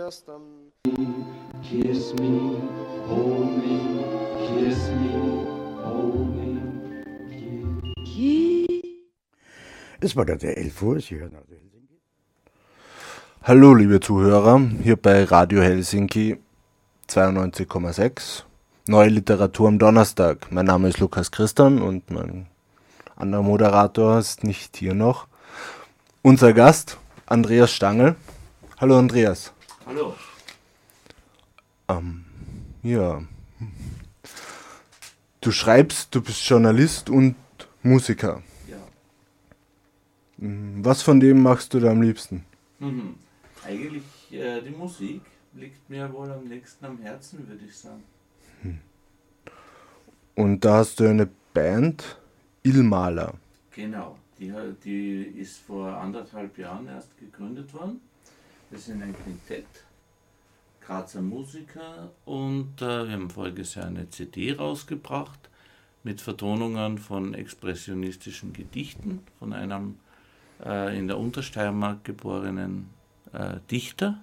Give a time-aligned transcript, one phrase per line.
[0.00, 0.72] erst am
[1.62, 2.56] Kiss me,
[3.06, 3.76] hold me,
[4.48, 5.12] kiss me,
[5.84, 6.50] hold me.
[10.00, 11.98] Es war gerade 11 Uhr, Sie hören Radio Helsinki.
[13.42, 16.38] Hallo liebe Zuhörer, hier bei Radio Helsinki
[17.08, 18.44] 92,6.
[18.88, 20.50] Neue Literatur am Donnerstag.
[20.50, 22.46] Mein Name ist Lukas Christian und mein
[23.16, 25.28] anderer Moderator ist nicht hier noch.
[26.22, 26.96] Unser Gast,
[27.26, 28.16] Andreas Stangl.
[28.78, 29.52] Hallo Andreas.
[29.90, 30.14] Hallo.
[31.88, 32.24] Ähm,
[32.84, 33.24] ja.
[35.40, 37.34] Du schreibst, du bist Journalist und
[37.82, 38.40] Musiker.
[38.68, 38.76] Ja.
[40.36, 42.44] Mhm, Was von dem machst du da am liebsten?
[42.78, 43.16] Mhm.
[43.66, 45.22] Eigentlich äh, die Musik
[45.54, 48.04] liegt mir wohl am nächsten am Herzen, würde ich sagen.
[50.36, 52.16] Und da hast du eine Band,
[52.62, 53.34] Ilmaler.
[53.72, 54.16] Genau.
[54.38, 54.52] Die,
[54.84, 58.00] die ist vor anderthalb Jahren erst gegründet worden.
[58.70, 59.66] Wir sind ein Quintett,
[60.80, 65.40] Grazer Musiker und äh, wir haben voriges Jahr eine CD rausgebracht
[66.04, 69.96] mit Vertonungen von expressionistischen Gedichten von einem
[70.64, 72.90] äh, in der Untersteiermark geborenen
[73.32, 74.22] äh, Dichter,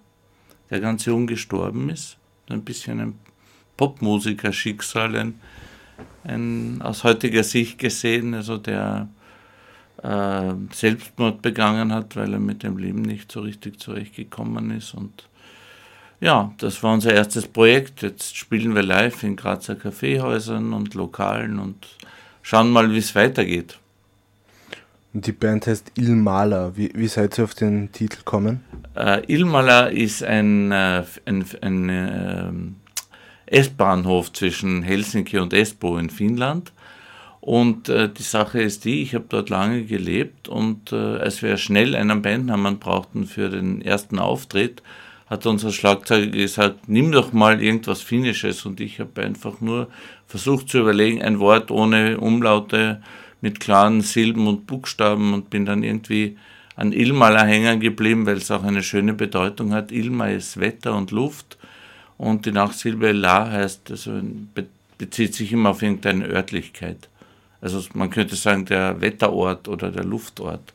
[0.70, 2.18] der ganz jung gestorben ist.
[2.48, 3.20] Ein bisschen ein
[3.76, 5.42] Popmusiker-Schicksal, ein,
[6.24, 9.10] ein aus heutiger Sicht gesehen, also der
[10.04, 14.94] äh, Selbstmord begangen hat, weil er mit dem Leben nicht so richtig zurechtgekommen ist.
[14.94, 15.28] Und
[16.20, 18.02] ja, das war unser erstes Projekt.
[18.02, 21.88] Jetzt spielen wir live in Grazer Kaffeehäusern und Lokalen und
[22.42, 23.78] schauen mal, wie es weitergeht.
[25.14, 26.76] Und die Band heißt Ilmaler.
[26.76, 28.64] Wie, wie seid ihr auf den Titel gekommen?
[28.96, 32.76] Äh, Ilmala ist ein, äh, ein, ein ähm,
[33.48, 36.72] S-Bahnhof zwischen Helsinki und Espoo in Finnland.
[37.48, 41.56] Und äh, die Sache ist die, ich habe dort lange gelebt und äh, als wir
[41.56, 44.84] schnell einen Bandnamen brauchten für den ersten Auftritt,
[45.28, 49.88] hat unser Schlagzeuger gesagt, nimm doch mal irgendwas Finnisches und ich habe einfach nur
[50.28, 53.02] versucht zu überlegen, ein Wort ohne Umlaute
[53.40, 56.36] mit klaren Silben und Buchstaben und bin dann irgendwie
[56.76, 59.94] an Ilmala hängen geblieben, weil es auch eine schöne Bedeutung hat.
[59.94, 61.58] Ilma ist Wetter und Luft
[62.18, 64.20] und die Nachsilbe La heißt, also
[64.54, 64.66] be
[64.98, 67.08] bezieht sich immer auf irgendeine Örtlichkeit.
[67.62, 70.74] Also man könnte sagen der Wetterort oder der Luftort.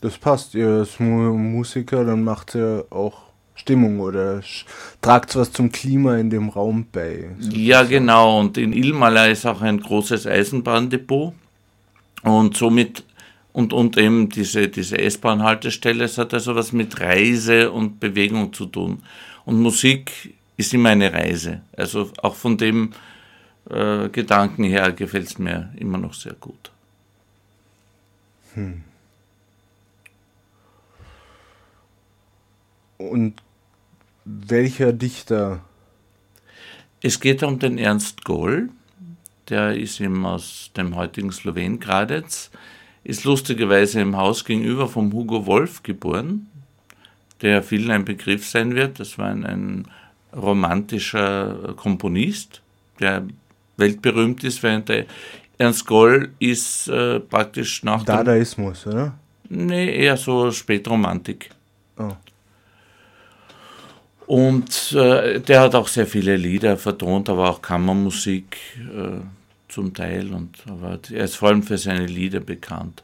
[0.00, 0.54] Das passt.
[0.54, 3.22] Ihr Mu Musiker, dann macht ihr auch
[3.54, 4.42] Stimmung oder
[5.00, 7.30] tragt was zum Klima in dem Raum bei.
[7.38, 8.40] Ja, genau.
[8.40, 11.32] Und in Ilmala ist auch ein großes Eisenbahndepot.
[12.22, 13.04] Und somit,
[13.52, 18.66] und, und eben diese, diese S-Bahn-Haltestelle, es hat also was mit Reise und Bewegung zu
[18.66, 19.02] tun.
[19.44, 21.62] Und Musik ist immer eine Reise.
[21.76, 22.90] Also auch von dem
[23.70, 26.70] äh, Gedanken her gefällt es mir immer noch sehr gut.
[32.98, 33.34] Und
[34.24, 35.60] welcher Dichter?
[37.02, 38.70] Es geht um den Ernst Goll,
[39.48, 42.50] der ist eben aus dem heutigen Slowen Gradec,
[43.02, 46.46] ist lustigerweise im Haus gegenüber vom Hugo Wolf geboren,
[47.42, 48.98] der vielen ein Begriff sein wird.
[49.00, 49.88] Das war ein, ein
[50.34, 52.62] romantischer Komponist,
[53.00, 53.26] der
[53.76, 55.06] weltberühmt ist, während der
[55.58, 58.02] Ernst Goll ist äh, praktisch nach.
[58.04, 59.14] Dadaismus, oder?
[59.48, 61.50] Nee, eher so Spätromantik.
[61.96, 62.12] Oh.
[64.26, 69.20] Und äh, der hat auch sehr viele Lieder vertont, aber auch Kammermusik äh,
[69.68, 70.32] zum Teil.
[70.32, 73.02] Und, aber er ist vor allem für seine Lieder bekannt.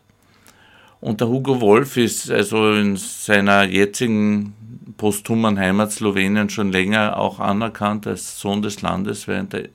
[1.00, 4.54] Und der Hugo Wolf ist also in seiner jetzigen
[4.97, 9.69] posthumen Heimat Slowenien schon länger auch anerkannt als Sohn des Landes, während der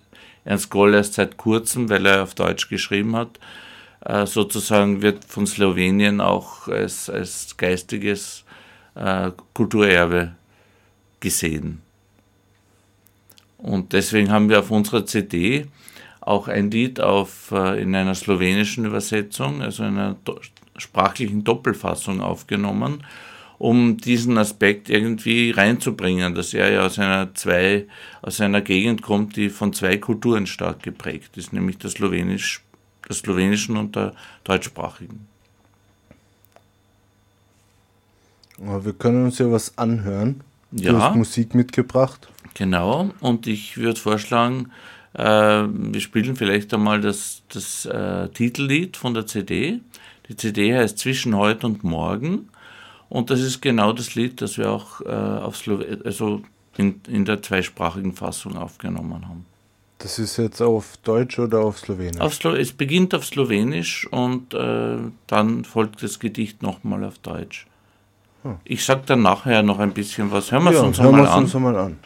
[0.45, 3.39] Ernst Goll erst seit kurzem, weil er auf Deutsch geschrieben hat,
[4.01, 8.45] äh, sozusagen wird von Slowenien auch als, als geistiges
[8.94, 10.35] äh, Kulturerbe
[11.19, 11.81] gesehen.
[13.57, 15.66] Und deswegen haben wir auf unserer CD
[16.22, 20.39] auch ein Lied auf, äh, in einer slowenischen Übersetzung, also in einer do
[20.78, 23.03] sprachlichen Doppelfassung aufgenommen,
[23.57, 27.87] um diesen Aspekt irgendwie reinzubringen, dass er ja aus einer, zwei,
[28.22, 32.63] aus einer Gegend kommt, die von zwei Kulturen stark geprägt ist, nämlich der, Slowenisch,
[33.07, 34.13] der slowenischen und der
[34.43, 35.28] deutschsprachigen.
[38.59, 40.41] Aber wir können uns ja was anhören.
[40.72, 41.09] Du Ja.
[41.09, 42.28] hast Musik mitgebracht.
[42.53, 44.72] Genau, und ich würde vorschlagen,
[45.13, 49.81] äh, wir spielen vielleicht einmal das, das äh, Titellied von der CD.
[50.29, 52.49] Die CD heißt Zwischen heute und morgen.
[53.09, 56.41] Und das ist genau das Lied, das wir auch äh, auf Slow also
[56.78, 59.46] in, in der zweisprachigen Fassung aufgenommen haben.
[59.99, 62.19] Das ist jetzt auf Deutsch oder auf Slowenisch?
[62.19, 64.97] Auf Slo es beginnt auf Slowenisch und äh,
[65.28, 67.66] dann folgt das Gedicht nochmal auf Deutsch.
[68.63, 70.51] Ich sag dann nachher noch ein bisschen was.
[70.51, 71.43] Hören wir es ja, uns hören einmal an.
[71.43, 71.97] uns einmal an.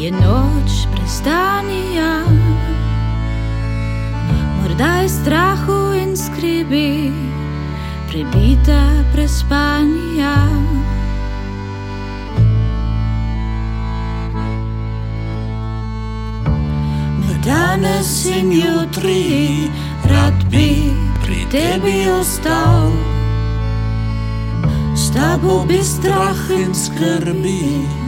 [0.00, 2.24] Je noč prestanja.
[4.56, 7.12] Morda je strahu in skrbi,
[8.08, 10.36] prebita prespanja.
[17.20, 19.68] Med danes in jutri
[20.08, 20.88] rad bi
[21.24, 22.92] pri tebi ostal.
[24.96, 27.99] S tabo bi strah in skrbi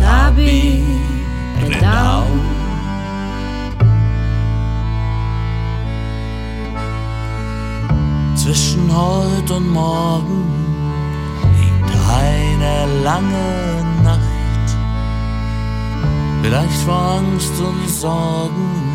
[0.00, 0.84] posabi
[1.60, 2.26] predal.
[8.34, 10.44] Zwischen heute und morgen
[11.58, 14.68] liegt eine lange Nacht.
[16.42, 18.89] Vielleicht vor Angst und Sorgen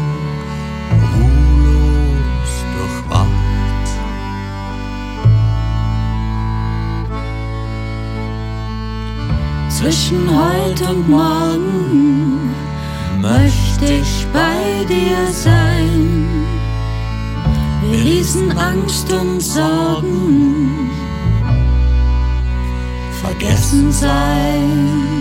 [9.86, 12.50] Zwischen heute und morgen
[13.22, 16.26] möchte ich bei dir sein.
[17.84, 20.90] Wir ließen Angst und Sorgen
[23.22, 25.15] vergessen sein.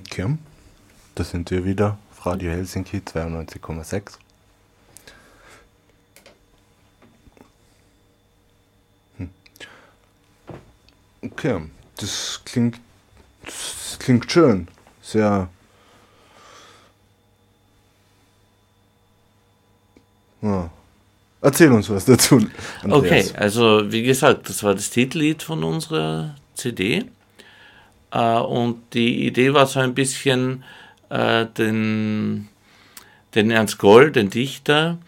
[0.00, 0.38] Okay.
[1.14, 1.98] Da sind wir wieder.
[2.22, 4.12] Radio Helsinki 92,6.
[9.18, 9.30] Hm.
[11.22, 11.62] Okay,
[11.96, 12.78] das klingt,
[13.44, 14.68] das klingt schön.
[15.02, 15.48] Sehr.
[20.42, 20.70] Ja.
[21.42, 22.36] Erzähl uns was dazu.
[22.36, 23.34] Okay, Andreas.
[23.34, 27.06] also wie gesagt, das war das Titellied von unserer CD.
[28.12, 30.64] Äh, und die Idee war so ein bisschen,
[31.10, 32.48] äh, den,
[33.34, 34.98] den Ernst Goll, den Dichter,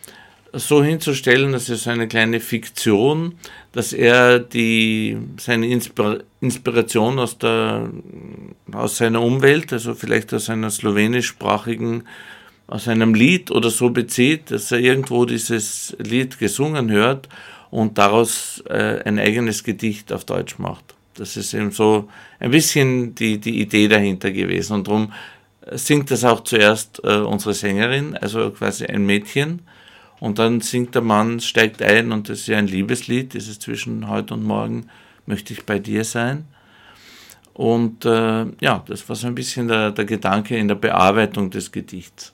[0.52, 3.36] so hinzustellen, dass er so eine kleine Fiktion,
[3.72, 7.88] dass er die, seine Inspira Inspiration aus, der,
[8.72, 12.02] aus seiner Umwelt, also vielleicht aus einer slowenischsprachigen,
[12.66, 17.28] aus einem Lied oder so bezieht, dass er irgendwo dieses Lied gesungen hört
[17.70, 20.94] und daraus äh, ein eigenes Gedicht auf Deutsch macht.
[21.14, 22.08] Das ist eben so
[22.40, 24.74] ein bisschen die, die Idee dahinter gewesen.
[24.74, 25.12] Und darum
[25.70, 29.62] singt das auch zuerst äh, unsere Sängerin, also quasi ein Mädchen.
[30.20, 34.08] Und dann singt der Mann, steigt ein und das ist ja ein Liebeslied, dieses zwischen
[34.08, 34.86] heute und morgen
[35.26, 36.46] möchte ich bei dir sein.
[37.54, 41.70] Und äh, ja, das war so ein bisschen der, der Gedanke in der Bearbeitung des
[41.70, 42.32] Gedichts.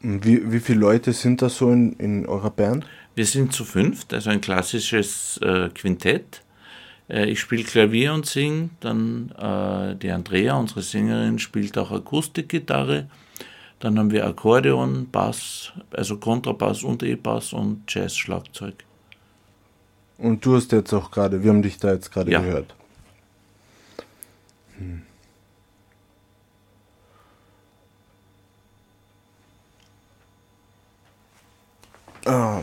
[0.00, 2.84] Wie, wie viele Leute sind da so in, in eurer Band?
[3.14, 6.42] Wir sind zu fünft, also ein klassisches äh, Quintett.
[7.08, 13.08] Äh, ich spiele Klavier und singe, dann äh, die Andrea, unsere Sängerin, spielt auch Akustikgitarre.
[13.78, 18.74] Dann haben wir Akkordeon, Bass, also Kontrabass und E-Bass und Jazz-Schlagzeug.
[20.18, 22.40] Und du hast jetzt auch gerade, wir haben dich da jetzt gerade Ja.
[22.40, 22.74] gehört.
[24.78, 25.02] Hm.
[32.26, 32.62] Ah,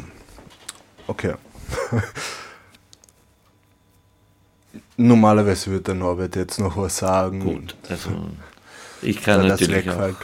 [1.12, 1.36] okay.
[4.98, 7.40] Normalerweise würde der Norbert jetzt noch was sagen.
[7.40, 8.10] Gut, also
[9.02, 10.18] ich kann natürlich auch wegfällt.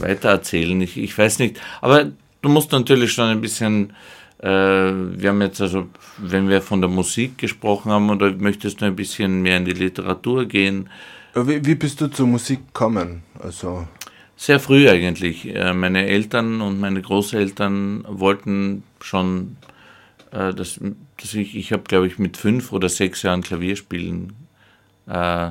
[0.00, 0.80] weiter erzählen.
[0.80, 2.10] Ich, ich weiß nicht, aber
[2.42, 3.92] du musst natürlich schon ein bisschen,
[4.38, 5.88] äh, wir haben jetzt also,
[6.18, 9.72] wenn wir von der Musik gesprochen haben, oder möchtest du ein bisschen mehr in die
[9.72, 10.88] Literatur gehen?
[11.34, 13.22] Wie, wie bist du zur Musik gekommen?
[13.38, 13.86] Also,
[14.36, 15.54] Sehr früh eigentlich.
[15.54, 19.56] Äh, meine Eltern und meine Großeltern wollten schon,
[20.32, 20.80] äh, dass,
[21.16, 24.34] dass ich, ich habe glaube ich mit fünf oder sechs Jahren Klavier spielen
[25.06, 25.50] äh,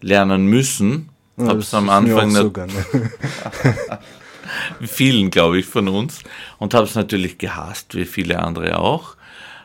[0.00, 1.08] lernen müssen.
[1.36, 2.52] Ja, habe es am Anfang so
[4.82, 6.20] vielen glaube ich von uns
[6.58, 9.16] und habe es natürlich gehasst, wie viele andere auch.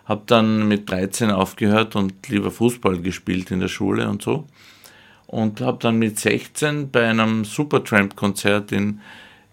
[0.06, 4.48] Habe dann mit 13 aufgehört und lieber Fußball gespielt in der Schule und so
[5.28, 9.02] und habe dann mit 16 bei einem Supertramp-Konzert in,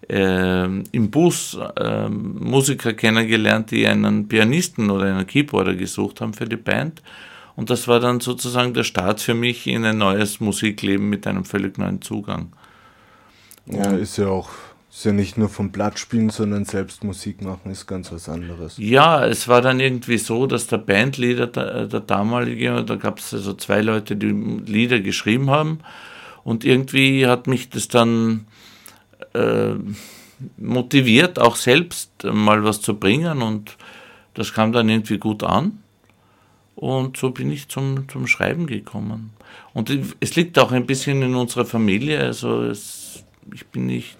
[0.07, 6.57] im Bus äh, Musiker kennengelernt, die einen Pianisten oder einen Keyboarder gesucht haben für die
[6.57, 7.01] Band.
[7.55, 11.45] Und das war dann sozusagen der Start für mich in ein neues Musikleben mit einem
[11.45, 12.51] völlig neuen Zugang.
[13.65, 14.49] Ja, ist ja auch
[14.95, 18.75] ist ja nicht nur vom Blatt spielen, sondern selbst Musik machen ist ganz was anderes.
[18.77, 23.33] Ja, es war dann irgendwie so, dass der Bandleader, der, der damalige, da gab es
[23.33, 25.79] also zwei Leute, die Lieder geschrieben haben.
[26.45, 28.47] Und irgendwie hat mich das dann
[29.35, 29.75] äh,
[30.57, 33.41] motiviert, auch selbst mal was zu bringen.
[33.41, 33.77] Und
[34.33, 35.79] das kam dann irgendwie gut an.
[36.75, 39.31] Und so bin ich zum, zum Schreiben gekommen.
[39.73, 42.19] Und es liegt auch ein bisschen in unserer Familie.
[42.19, 43.23] Also es,
[43.53, 44.17] ich bin nicht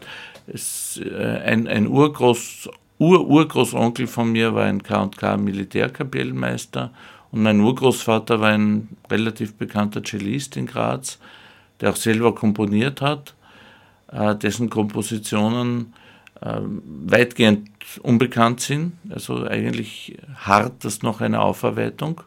[0.48, 6.92] es, äh, ein, ein Urgroß, Ur-Urgroßonkel von mir war ein K&K Militärkapellmeister
[7.32, 11.20] und mein Urgroßvater war ein relativ bekannter Cellist in Graz,
[11.82, 13.36] der auch selber komponiert hat,
[14.12, 15.94] dessen Kompositionen
[16.42, 17.70] äh, weitgehend
[18.02, 22.22] unbekannt sind, also eigentlich hart das noch eine Aufarbeitung.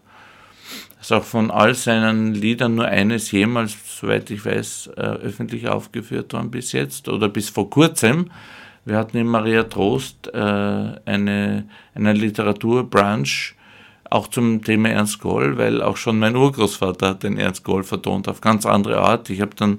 [1.01, 6.33] Ist auch von all seinen Liedern nur eines jemals, soweit ich weiß, äh, öffentlich aufgeführt
[6.33, 8.31] worden bis jetzt oder bis vor kurzem.
[8.85, 13.55] Wir hatten in Maria Trost äh, eine, eine Literaturbranche
[14.11, 18.41] auch zum Thema Ernst Goll, weil auch schon mein Urgroßvater den Ernst Goll vertont auf
[18.41, 19.29] ganz andere Art.
[19.31, 19.79] Ich habe dann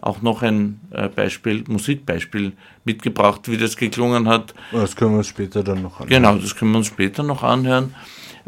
[0.00, 2.52] auch noch ein äh, Beispiel, Musikbeispiel
[2.84, 4.54] mitgebracht, wie das geklungen hat.
[4.72, 6.08] Das können wir uns später dann noch anhören.
[6.08, 7.94] Genau, das können wir uns später noch anhören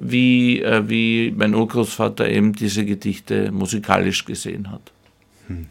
[0.01, 4.81] wie, äh, wie mein Urgroßvater eben diese Gedichte musikalisch gesehen hat.
[5.47, 5.67] Hm.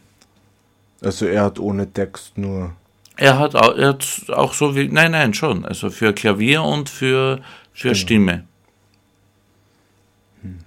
[1.01, 2.73] Also er hat ohne Text nur.
[3.17, 4.87] Er hat auch, er hat auch so wie.
[4.87, 5.65] Nein, nein, schon.
[5.65, 7.41] Also für Klavier und für,
[7.73, 8.45] für Stimme.
[10.41, 10.59] Hm.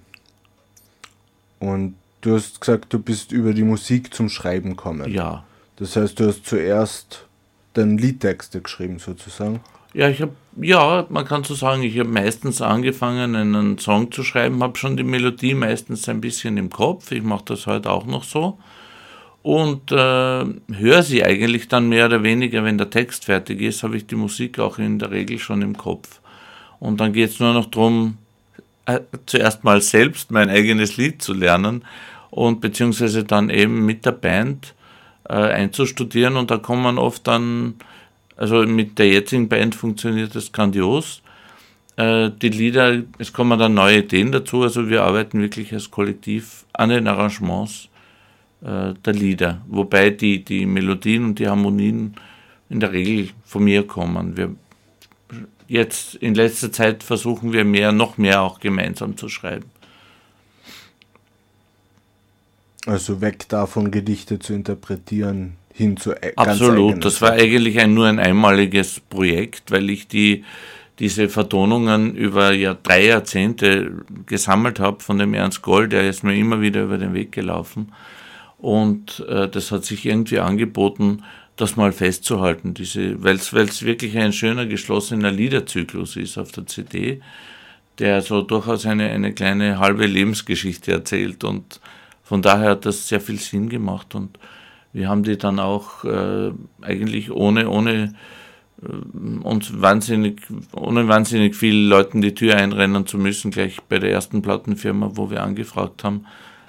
[1.59, 5.11] Und du hast gesagt, du bist über die Musik zum Schreiben gekommen.
[5.11, 5.43] Ja.
[5.75, 7.25] Das heißt, du hast zuerst
[7.73, 9.59] deine Liedtexte geschrieben, sozusagen.
[9.93, 14.23] Ja, ich habe, ja, man kann so sagen, ich habe meistens angefangen, einen Song zu
[14.23, 17.11] schreiben, habe schon die Melodie meistens ein bisschen im Kopf.
[17.11, 18.57] Ich mache das heute auch noch so.
[19.43, 23.97] Und äh, höre sie eigentlich dann mehr oder weniger, wenn der Text fertig ist, habe
[23.97, 26.21] ich die Musik auch in der Regel schon im Kopf.
[26.79, 28.17] Und dann geht es nur noch darum,
[28.85, 31.83] äh, zuerst mal selbst mein eigenes Lied zu lernen
[32.33, 34.73] und beziehungsweise dann eben mit der Band
[35.29, 36.35] äh, einzustudieren.
[36.35, 37.75] Und da kommen oft dann
[38.35, 41.21] also mit der jetzigen Band funktioniert das grandios.
[41.95, 46.65] Äh, die Lieder, es kommen dann neue Ideen dazu, also wir arbeiten wirklich als Kollektiv
[46.73, 47.89] an den Arrangements
[48.61, 52.15] äh, der Lieder, wobei die, die Melodien und die Harmonien
[52.69, 54.35] in der Regel von mir kommen.
[54.35, 54.55] Wir,
[55.67, 59.65] jetzt in letzter Zeit versuchen wir mehr, noch mehr auch gemeinsam zu schreiben.
[62.85, 68.07] Also weg davon, Gedichte zu interpretieren, hin zu e- Absolut, das war eigentlich ein, nur
[68.07, 70.43] ein einmaliges Projekt, weil ich die,
[70.99, 76.35] diese Vertonungen über ja, drei Jahrzehnte gesammelt habe von dem Ernst Gold, der ist mir
[76.35, 77.91] immer wieder über den Weg gelaufen.
[78.57, 81.23] Und äh, das hat sich irgendwie angeboten,
[81.55, 82.73] das mal festzuhalten,
[83.19, 87.21] weil es wirklich ein schöner geschlossener Liederzyklus ist auf der CD,
[87.99, 91.43] der so durchaus eine, eine kleine halbe Lebensgeschichte erzählt.
[91.43, 91.79] Und
[92.23, 94.39] von daher hat das sehr viel Sinn gemacht und
[94.93, 96.51] wir haben die dann auch äh,
[96.81, 98.13] eigentlich ohne, ohne
[98.81, 104.11] äh, uns wahnsinnig, ohne wahnsinnig viel Leuten die Tür einrennen zu müssen, gleich bei der
[104.11, 106.25] ersten Plattenfirma, wo wir angefragt haben,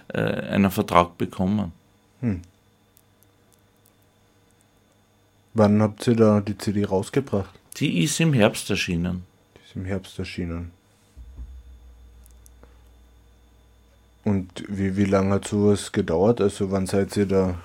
[0.09, 1.73] äh, einen Vertrag bekommen.
[2.21, 2.41] Hm.
[5.53, 7.55] Wann habt ihr da die CD rausgebracht?
[7.77, 9.25] Die ist im Herbst erschienen.
[9.55, 10.73] Die ist im Herbst erschienen.
[14.25, 16.41] Und wie, wie lange hat sowas gedauert?
[16.41, 17.57] Also wann seid ihr da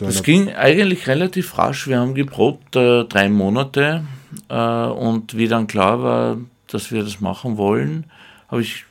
[0.00, 1.88] es ging eigentlich relativ rasch.
[1.88, 4.04] Wir haben geprobt äh, drei Monate
[4.48, 8.04] äh, und wie dann klar war, dass wir das machen wollen,
[8.48, 8.84] habe ich,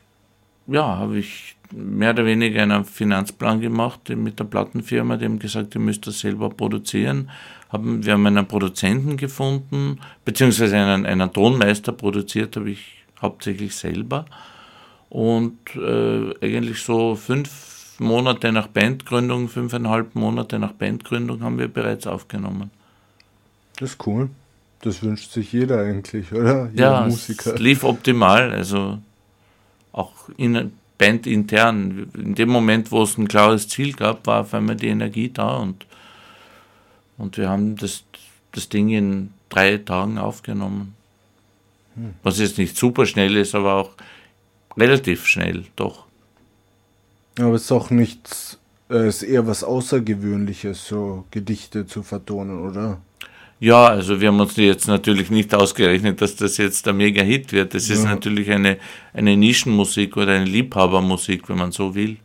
[0.68, 5.76] ja, habe ich mehr oder weniger einen Finanzplan gemacht mit der Plattenfirma, die haben gesagt,
[5.76, 7.30] ihr müsst das selber produzieren.
[7.70, 14.26] Haben, wir haben einen Produzenten gefunden, beziehungsweise einen, einen Tonmeister produziert, habe ich hauptsächlich selber.
[15.18, 22.06] Und äh, eigentlich so fünf Monate nach Bandgründung, fünfeinhalb Monate nach Bandgründung haben wir bereits
[22.06, 22.70] aufgenommen.
[23.80, 24.30] Das ist cool.
[24.82, 26.70] Das wünscht sich jeder eigentlich, oder?
[26.70, 27.56] Jeder ja, Musiker.
[27.56, 29.00] es lief optimal, also
[29.92, 32.12] auch in Band intern.
[32.14, 35.56] In dem Moment, wo es ein klares Ziel gab, war auf einmal die Energie da
[35.56, 35.88] und,
[37.18, 38.04] und wir haben das,
[38.52, 40.94] das Ding in drei Tagen aufgenommen.
[42.22, 43.90] Was jetzt nicht super schnell ist, aber auch
[44.78, 46.06] relativ schnell, doch.
[47.40, 52.60] Aber es ist auch nichts, äh, es ist eher was Außergewöhnliches, so Gedichte zu vertonen,
[52.68, 53.00] oder?
[53.60, 57.74] Ja, also wir haben uns jetzt natürlich nicht ausgerechnet, dass das jetzt der Mega-Hit wird.
[57.74, 58.10] Das ist Ja.
[58.12, 58.78] natürlich eine,
[59.14, 62.18] eine Nischenmusik oder eine Liebhabermusik, wenn man so will.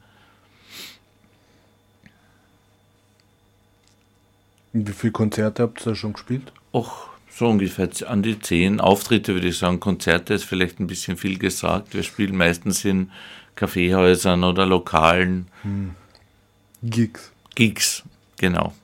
[4.74, 6.52] Wie viele Konzerte habt ihr da schon gespielt?
[6.72, 9.80] Och, so ungefähr an die zehn Auftritte, würde ich sagen.
[9.80, 11.94] Konzerte ist vielleicht ein bisschen viel gesagt.
[11.94, 13.10] Wir spielen meistens in
[13.54, 15.46] Kaffeehäusern oder Lokalen.
[16.82, 17.32] Gigs.
[17.54, 18.02] Gigs,
[18.36, 18.74] genau.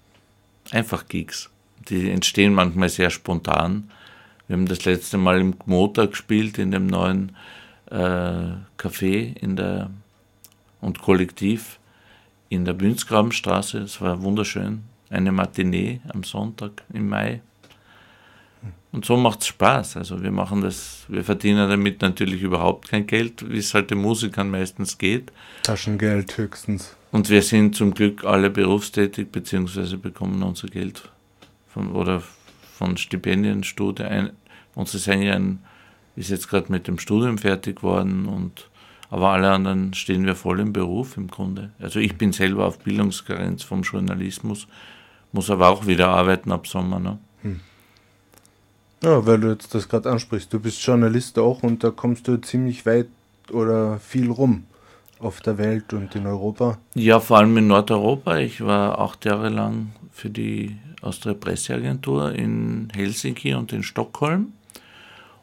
[0.71, 1.51] Einfach Gigs.
[1.89, 3.91] Die entstehen manchmal sehr spontan.
[4.47, 7.37] Wir haben das letzte Mal im Gmota gespielt, in dem neuen
[7.91, 9.91] äh, Café in der,
[10.81, 11.79] und Kollektiv
[12.49, 13.81] in der Bünzgrabenstraße.
[13.81, 14.85] Das war wunderschön.
[15.11, 17.41] Eine Matinee am Sonntag im Mai.
[18.91, 19.97] Und so macht es Spaß.
[19.99, 23.99] Also wir machen das, wir verdienen damit natürlich überhaupt kein Geld, wie es halt den
[23.99, 25.31] Musikern meistens geht.
[25.63, 26.97] Taschengeld höchstens.
[27.11, 31.11] Und wir sind zum Glück alle berufstätig, beziehungsweise bekommen unser Geld
[31.69, 32.23] von, oder
[32.77, 34.05] von Stipendien, Studie.
[34.05, 34.31] Ein,
[34.75, 35.61] unsere Sängerin
[36.17, 38.69] ist jetzt gerade mit dem Studium fertig geworden, und,
[39.11, 41.71] aber alle anderen stehen wir voll im Beruf im Grunde.
[41.79, 44.67] Also ich bin selber auf Bildungskarenz vom Journalismus,
[45.33, 46.99] muss aber auch wieder arbeiten ab Sommer.
[46.99, 47.19] Ne?
[49.03, 50.53] Ja, weil du jetzt das gerade ansprichst.
[50.53, 53.09] Du bist Journalist auch und da kommst du ziemlich weit
[53.53, 54.65] oder viel rum
[55.21, 56.79] auf der Welt und in Europa.
[56.95, 58.39] Ja, vor allem in Nordeuropa.
[58.39, 64.53] Ich war acht Jahre lang für die Austria Presseagentur in Helsinki und in Stockholm.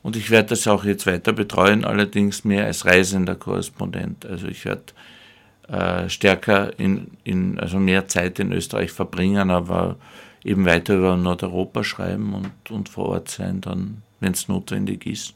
[0.04, 4.26] Und ich werde das auch jetzt weiter betreuen, allerdings mehr als reisender Korrespondent.
[4.26, 4.84] Also ich werde
[5.68, 9.96] äh, stärker in, in, also mehr Zeit in Österreich verbringen, aber
[10.46, 15.34] eben weiter über Nordeuropa schreiben und, und vor Ort sein, dann, wenn es notwendig ist.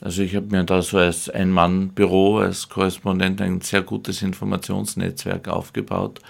[0.00, 6.20] Also ich habe mir da so als Ein-Mann-Büro, als Korrespondent ein sehr gutes Informationsnetzwerk aufgebaut,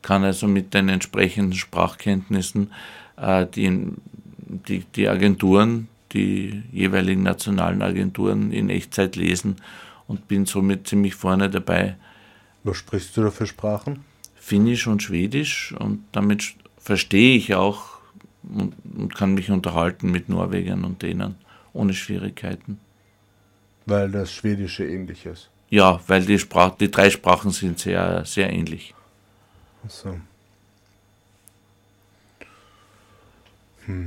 [0.00, 2.72] kann also mit den entsprechenden Sprachkenntnissen
[3.16, 3.88] äh, die,
[4.68, 9.56] die, die Agenturen, die jeweiligen nationalen Agenturen in Echtzeit lesen
[10.06, 11.96] und bin somit ziemlich vorne dabei,
[12.62, 14.04] Was sprichst du da für Sprachen?
[14.46, 17.98] Finnisch und Schwedisch und damit verstehe ich auch
[18.44, 21.34] und, und kann mich unterhalten mit Norwegern und Dänern
[21.72, 22.78] ohne Schwierigkeiten.
[23.86, 25.50] Weil das Schwedische ähnlich ist.
[25.68, 28.94] Ja, weil die, Sprach, die drei Sprachen sind sehr, sehr ähnlich.
[29.88, 30.16] So.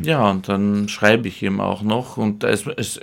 [0.02, 2.15] Ja, und dann schreibe ich eben auch noch.
[2.15, 2.97] Und es, es,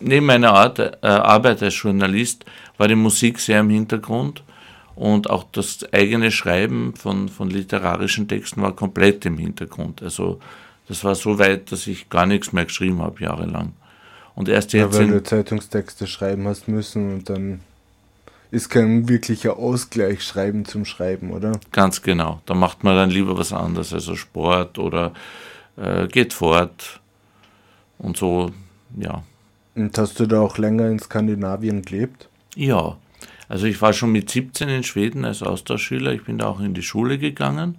[0.00, 2.44] neben meiner Art, äh, Arbeit als Journalist
[2.78, 4.42] war die Musik sehr im Hintergrund.
[5.00, 10.02] Und auch das eigene Schreiben von, von literarischen Texten war komplett im Hintergrund.
[10.02, 10.40] Also
[10.88, 13.72] das war so weit, dass ich gar nichts mehr geschrieben habe, jahrelang.
[14.34, 17.60] Und erst Ja, jetzt weil in, du Zeitungstexte schreiben hast müssen und dann
[18.50, 21.58] ist kein wirklicher Ausgleich schreiben zum Schreiben, oder?
[21.72, 22.42] Ganz genau.
[22.44, 25.14] Da macht man dann lieber was anderes, also Sport oder
[25.78, 27.00] äh, geht fort
[27.96, 28.50] und so,
[28.98, 29.22] ja.
[29.74, 32.28] Und hast du da auch länger in Skandinavien gelebt?
[32.54, 32.98] Ja,
[33.50, 36.12] also ich war schon mit 17 in Schweden als Austauschschüler.
[36.12, 37.78] Ich bin da auch in die Schule gegangen.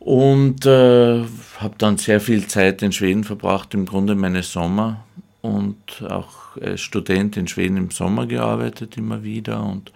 [0.00, 1.22] Und äh,
[1.60, 5.04] habe dann sehr viel Zeit in Schweden verbracht, im Grunde meine Sommer.
[5.42, 9.92] Und auch als Student in Schweden im Sommer gearbeitet immer wieder und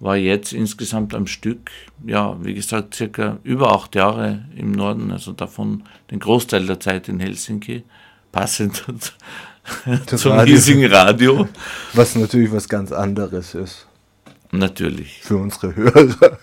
[0.00, 1.70] war jetzt insgesamt am Stück,
[2.06, 7.10] ja, wie gesagt, circa über acht Jahre im Norden, also davon den Großteil der Zeit
[7.10, 7.84] in Helsinki,
[8.32, 8.82] passend
[10.06, 10.54] zum Radio.
[10.54, 11.48] hiesigen Radio.
[11.92, 13.86] Was natürlich was ganz anderes ist
[14.50, 15.20] Natürlich.
[15.22, 16.38] für unsere Hörer.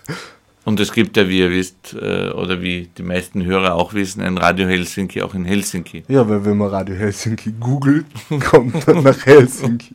[0.64, 4.20] Und es gibt ja, wie ihr wisst, äh, oder wie die meisten Hörer auch wissen,
[4.20, 6.04] ein Radio Helsinki auch in Helsinki.
[6.08, 8.06] Ja, weil wenn man Radio Helsinki googelt,
[8.50, 9.94] kommt man nach Helsinki.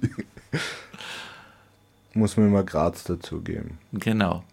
[2.14, 3.78] Muss man immer Graz dazugeben.
[3.94, 4.44] Genau.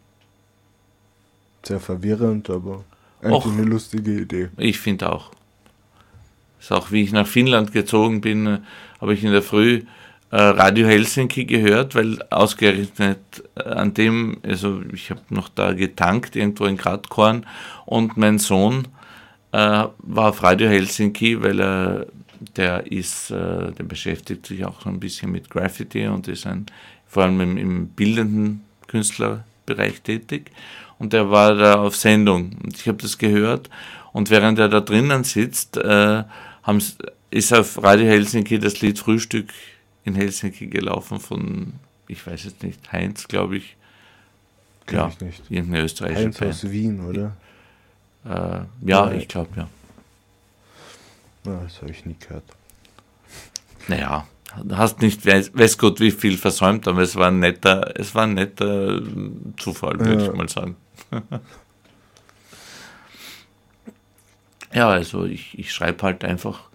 [1.65, 2.85] Sehr verwirrend, aber
[3.23, 3.53] eigentlich Och.
[3.53, 4.49] eine lustige Idee.
[4.57, 5.31] Ich finde auch.
[6.63, 8.59] Ist auch wie ich nach Finnland gezogen bin, äh,
[9.01, 9.83] habe ich in der Früh
[10.31, 13.19] äh, Radio Helsinki gehört, weil ausgerechnet
[13.57, 17.47] äh, an dem, also ich habe noch da getankt, irgendwo in Gradkorn
[17.85, 18.87] und mein Sohn
[19.51, 22.07] äh, war auf Radio Helsinki, weil er,
[22.57, 26.67] der ist, äh, der beschäftigt sich auch so ein bisschen mit Graffiti und ist ein,
[27.09, 30.53] vor allem im, im bildenden Künstlerbereich tätig.
[31.01, 32.53] und der war da auf Sendung.
[32.63, 33.69] Und ich habe das gehört
[34.13, 36.23] und während er da drinnen sitzt, äh,
[37.31, 39.49] ist auf Radio Helsinki das Lied Frühstück
[40.05, 41.73] in Helsinki gelaufen von,
[42.09, 43.77] ich weiß jetzt nicht, Heinz, glaube ich.
[44.87, 45.51] Kenn ja, ich nicht.
[45.51, 47.37] irgendeine österreichische Heinz aus Wien, oder?
[48.25, 49.13] Äh, ja, Ja.
[49.13, 49.69] ich glaube, ja.
[51.45, 52.45] Ja, das habe ich nie gehört.
[53.89, 54.27] Naja,
[54.71, 58.25] hast nicht, weiß, weiß Gott, wie viel versäumt, aber es war ein netter, es war
[58.25, 59.03] ein netter äh,
[59.59, 60.31] Zufall, würde Ja.
[60.31, 60.77] ich mal sagen.
[64.73, 66.69] ja, also ich, ich schreibe halt einfach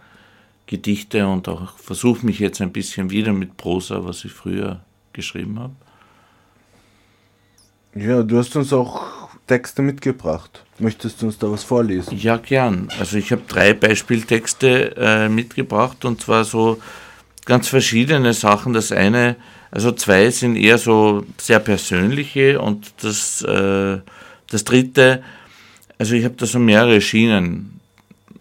[0.68, 4.82] Gedichte und auch versuche mich jetzt ein bisschen wieder mit Prosa, was ich früher
[5.14, 5.76] geschrieben habe.
[7.96, 10.64] Ja, du hast uns auch Texte mitgebracht.
[10.78, 12.18] Möchtest du uns da was vorlesen?
[12.18, 12.90] Ja, gern.
[13.00, 16.80] Also ich habe drei Beispieltexte äh, mitgebracht und zwar so
[17.46, 18.74] ganz verschiedene Sachen.
[18.74, 19.38] Das eine,
[19.72, 24.00] also zwei sind eher so sehr persönliche und das, äh,
[24.50, 25.24] das dritte,
[25.98, 27.77] also ich habe da so mehrere Schienen.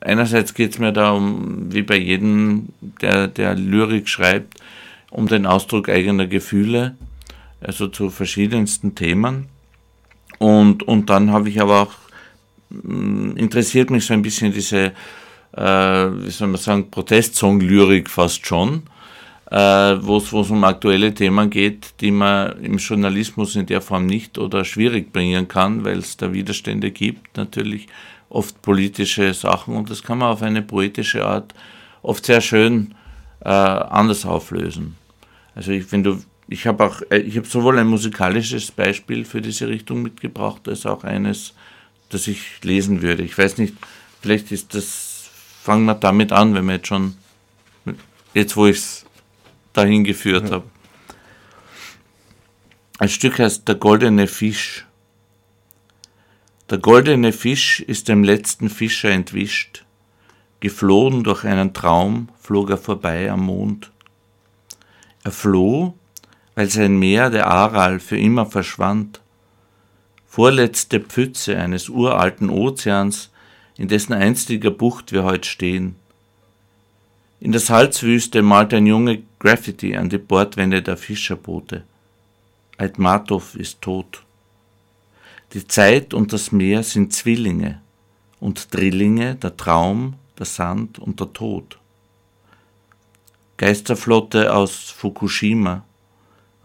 [0.06, 2.68] Einerseits geht es mir da um, wie bei jedem,
[3.02, 4.54] der, der Lyrik schreibt,
[5.10, 6.94] um den Ausdruck eigener Gefühle,
[7.60, 9.48] also zu verschiedensten Themen.
[10.38, 11.94] Und, und dann habe ich aber auch
[12.70, 14.92] mh, interessiert mich so ein bisschen diese,
[15.56, 18.84] äh, wie soll man sagen, Protestsong-Lyrik fast schon,
[19.50, 24.38] äh, wo es um aktuelle Themen geht, die man im Journalismus in der Form nicht
[24.38, 27.88] oder schwierig bringen kann, weil es da Widerstände gibt, natürlich
[28.36, 31.54] oft politische Sachen und das kann man auf eine poetische Art
[32.02, 32.94] oft sehr schön
[33.40, 34.96] äh, anders auflösen.
[35.54, 39.40] Also ich, wenn du, ich habe auch, äh, ich habe sowohl ein musikalisches Beispiel für
[39.40, 41.54] diese Richtung mitgebracht, als auch eines,
[42.10, 43.22] das ich lesen würde.
[43.22, 43.74] Ich weiß nicht,
[44.20, 45.30] vielleicht ist das,
[45.62, 47.16] fangen wir damit an, wenn wir jetzt schon,
[48.34, 49.06] jetzt wo ich es
[49.72, 50.64] dahin geführt habe.
[52.98, 54.85] Ein Stück heißt Der goldene Fisch.
[56.68, 59.84] Der goldene Fisch ist dem letzten Fischer entwischt.
[60.58, 63.92] Geflohen durch einen Traum flog er vorbei am Mond.
[65.22, 65.94] Er floh,
[66.56, 69.20] weil sein Meer, der Aral, für immer verschwand.
[70.26, 73.30] Vorletzte Pfütze eines uralten Ozeans,
[73.76, 75.94] in dessen einstiger Bucht wir heute stehen.
[77.38, 81.84] In der Salzwüste malt ein Junge Graffiti an die Bordwände der Fischerboote.
[82.76, 84.25] Aitmatov ist tot.
[85.52, 87.80] Die Zeit und das Meer sind Zwillinge
[88.40, 91.78] und Drillinge, der Traum, der Sand und der Tod.
[93.56, 95.84] Geisterflotte aus Fukushima,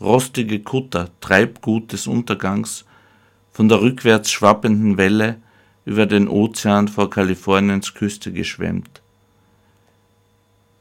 [0.01, 2.85] rostige Kutter, Treibgut des Untergangs,
[3.53, 5.37] von der rückwärts schwappenden Welle
[5.85, 9.01] über den Ozean vor Kaliforniens Küste geschwemmt.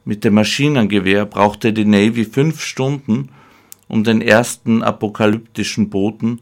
[0.04, 3.28] Mit dem Maschinengewehr brauchte die Navy fünf Stunden,
[3.88, 6.40] um den ersten apokalyptischen Boten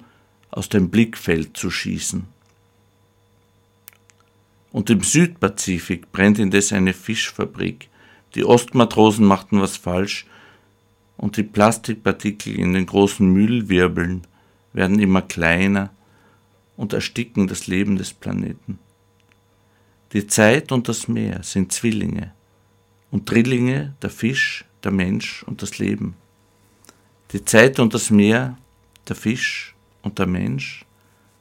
[0.58, 2.26] aus dem Blickfeld zu schießen.
[4.72, 7.88] Und im Südpazifik brennt indes eine Fischfabrik.
[8.34, 10.26] Die Ostmatrosen machten was falsch
[11.16, 14.26] und die Plastikpartikel in den großen Müllwirbeln
[14.72, 15.90] werden immer kleiner
[16.76, 18.80] und ersticken das Leben des Planeten.
[20.12, 22.32] Die Zeit und das Meer sind Zwillinge
[23.12, 26.16] und Drillinge, der Fisch, der Mensch und das Leben.
[27.30, 28.58] Die Zeit und das Meer,
[29.06, 30.84] der Fisch und der Mensch,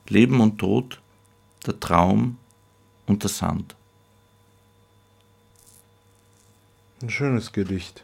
[0.07, 1.01] Leben und Tod,
[1.65, 2.37] der Traum
[3.05, 3.75] und der Sand.
[7.01, 8.01] Ein schönes Gedicht.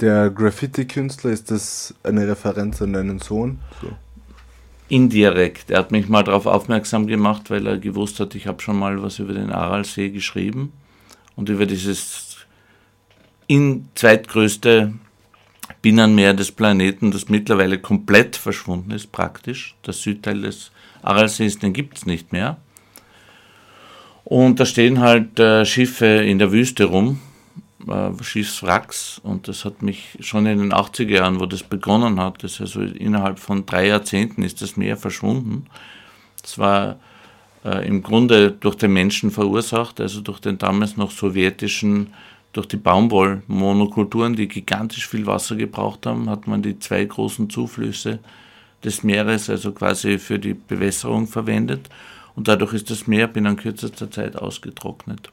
[0.00, 3.60] Der Graffiti-Künstler, ist das eine Referenz an deinen Sohn?
[3.80, 3.96] So.
[4.88, 5.70] Indirekt.
[5.70, 9.02] Er hat mich mal darauf aufmerksam gemacht, weil er gewusst hat, ich habe schon mal
[9.02, 10.72] was über den Aralsee geschrieben
[11.34, 12.38] und über dieses
[13.46, 14.94] in zweitgrößte
[15.82, 19.74] Binnenmeer des Planeten, das mittlerweile komplett verschwunden ist, praktisch.
[19.86, 20.70] Der Südteil des
[21.02, 22.56] Aralsees, den gibt es nicht mehr.
[24.24, 27.20] Und da stehen halt äh, Schiffe in der Wüste rum,
[27.86, 29.20] äh, Schiffswracks.
[29.22, 32.80] Und das hat mich schon in den 80er Jahren, wo das begonnen hat, das also
[32.80, 35.66] innerhalb von drei Jahrzehnten ist das Meer verschwunden.
[36.42, 36.96] Das war
[37.64, 42.12] äh, im Grunde durch den Menschen verursacht, also durch den damals noch sowjetischen,
[42.56, 48.18] durch die Baumwollmonokulturen, die gigantisch viel Wasser gebraucht haben, hat man die zwei großen Zuflüsse
[48.82, 51.88] des Meeres, also quasi für die Bewässerung verwendet.
[52.34, 55.30] Und dadurch ist das Meer binnen kürzester Zeit ausgetrocknet.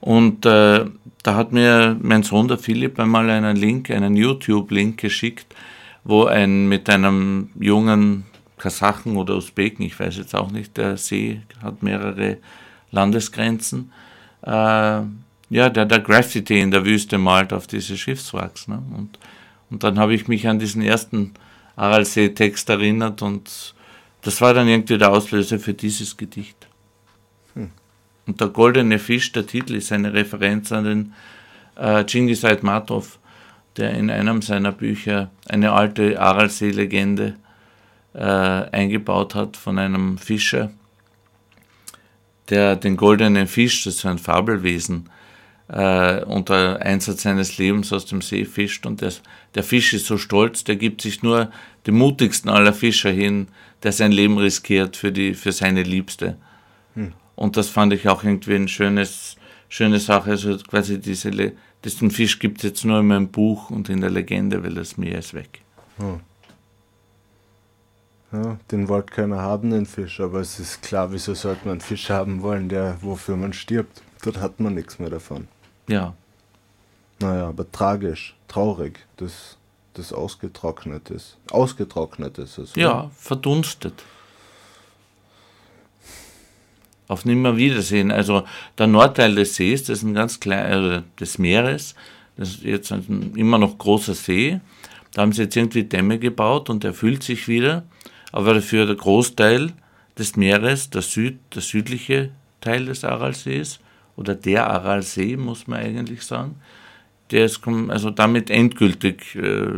[0.00, 0.86] Und äh,
[1.22, 5.54] da hat mir mein Sohn, der Philipp, einmal einen Link, einen YouTube-Link geschickt,
[6.04, 8.24] wo ein mit einem jungen
[8.56, 12.38] Kasachen oder Usbeken, ich weiß jetzt auch nicht, der See hat mehrere
[12.90, 13.92] Landesgrenzen,
[14.42, 15.00] äh,
[15.50, 18.68] ja, der der Graffiti in der Wüste malt auf diese Schiffswracks.
[18.68, 18.82] Ne?
[18.96, 19.18] Und,
[19.68, 21.34] und dann habe ich mich an diesen ersten
[21.76, 23.74] Aralsee-Text erinnert und
[24.22, 26.68] das war dann irgendwie der Auslöser für dieses Gedicht.
[28.26, 31.12] Und der goldene Fisch, der Titel, ist eine Referenz an den
[31.76, 33.18] äh, Genghis Aitmatov,
[33.76, 37.34] der in einem seiner Bücher eine alte Aralsee-Legende
[38.12, 40.70] äh, eingebaut hat von einem Fischer,
[42.50, 45.08] der den goldenen Fisch, das ist ein Fabelwesen,
[45.72, 48.86] äh, unter Einsatz seines Lebens aus dem See fischt.
[48.86, 49.12] Und der,
[49.54, 51.50] der Fisch ist so stolz, der gibt sich nur
[51.86, 53.48] dem mutigsten aller Fischer hin,
[53.82, 56.36] der sein Leben riskiert für, die, für seine Liebste.
[56.94, 57.12] Hm.
[57.36, 59.36] Und das fand ich auch irgendwie ein schönes,
[59.68, 60.30] schöne Sache.
[60.30, 61.30] Also quasi diese,
[61.84, 64.96] diesen Fisch gibt es jetzt nur in meinem Buch und in der Legende, weil das
[64.96, 65.62] Meer ist weg.
[65.98, 66.20] Hm.
[68.32, 71.80] Ja, den wollte keiner haben, den Fisch, aber es ist klar, wieso sollte man einen
[71.80, 74.02] Fisch haben wollen, der wofür man stirbt?
[74.22, 75.48] Dort hat man nichts mehr davon.
[75.90, 76.14] Ja.
[77.18, 79.56] Naja, aber tragisch, traurig, dass
[79.94, 81.36] das ausgetrocknet ist.
[81.50, 82.72] Ausgetrocknet ist es.
[82.72, 82.80] Oder?
[82.80, 83.94] Ja, verdunstet.
[87.08, 88.12] Auf Nimmerwiedersehen.
[88.12, 88.44] Also
[88.78, 91.96] der Nordteil des Sees, das ist ein ganz kleiner, also des Meeres,
[92.36, 94.60] das ist jetzt ein immer noch großer See.
[95.12, 97.84] Da haben sie jetzt irgendwie Dämme gebaut und der füllt sich wieder.
[98.32, 99.72] Aber dafür der Großteil
[100.16, 103.80] des Meeres, der, Süd, der südliche Teil des Aralsees,
[104.16, 106.56] oder der Aralsee, muss man eigentlich sagen,
[107.30, 109.70] der ist also damit endgültig äh,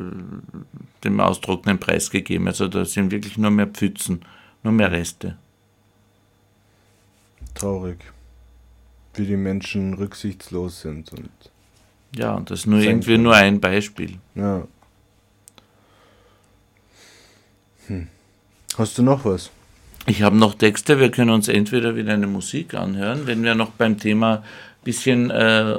[1.05, 2.47] dem Austrocknen preisgegeben.
[2.47, 4.25] Also da sind wirklich nur mehr Pfützen,
[4.63, 5.37] nur mehr Reste.
[7.55, 7.99] Traurig,
[9.15, 11.31] wie die Menschen rücksichtslos sind und
[12.15, 14.19] ja, und das ist nur irgendwie nur ein Beispiel.
[14.35, 14.67] Ja.
[17.87, 18.09] Hm.
[18.77, 19.51] Hast du noch was?
[20.07, 23.71] Ich habe noch Texte, wir können uns entweder wieder eine Musik anhören, wenn wir noch
[23.71, 24.43] beim Thema
[24.85, 25.77] bisschen äh,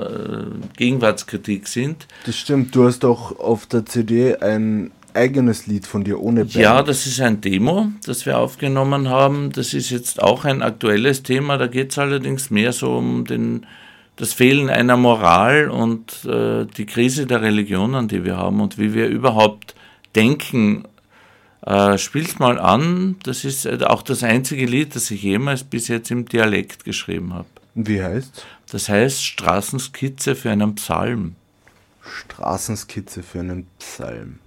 [0.77, 2.07] Gegenwartskritik sind.
[2.25, 6.55] Das stimmt, du hast auch auf der CD ein eigenes Lied von dir ohne Band.
[6.55, 9.51] Ja, das ist ein Demo, das wir aufgenommen haben.
[9.51, 13.65] Das ist jetzt auch ein aktuelles Thema, da geht es allerdings mehr so um den,
[14.15, 18.93] das Fehlen einer Moral und äh, die Krise der Religionen, die wir haben und wie
[18.93, 19.75] wir überhaupt
[20.15, 20.85] denken
[21.65, 23.17] äh, spiel's mal an.
[23.23, 27.33] Das ist äh, auch das einzige Lied, das ich jemals bis jetzt im Dialekt geschrieben
[27.33, 27.47] habe.
[27.75, 28.45] Wie heißt?
[28.69, 31.35] Das heißt Straßenskizze für einen Psalm.
[32.01, 34.39] Straßenskizze für einen Psalm.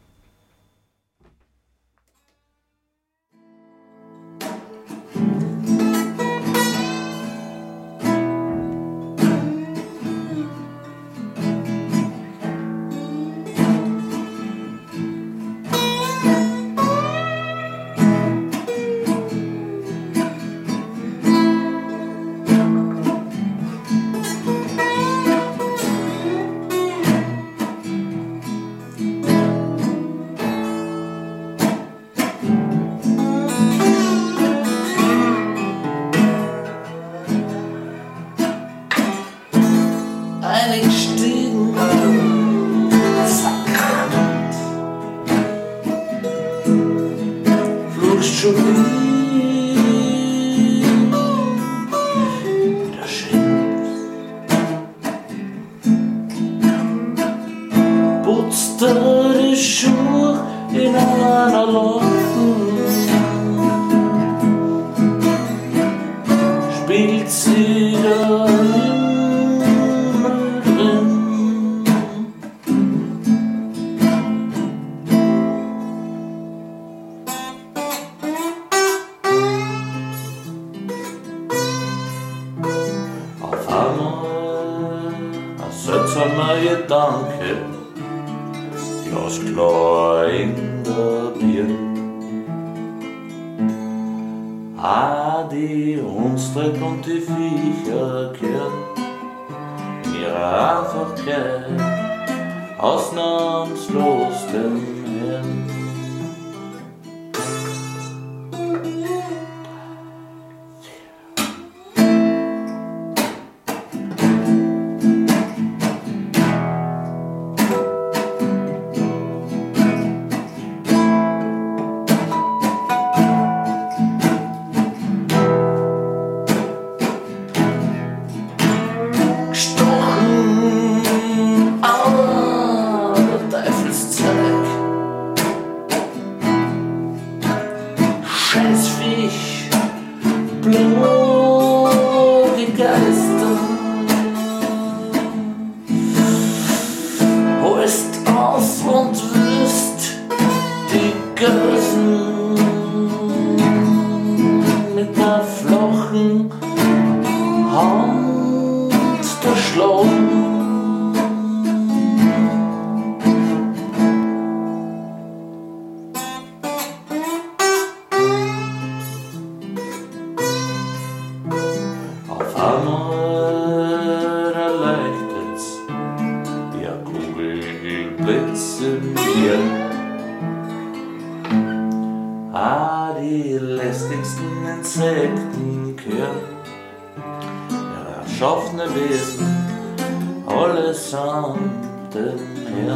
[192.16, 192.34] 人
[192.74, 192.95] 每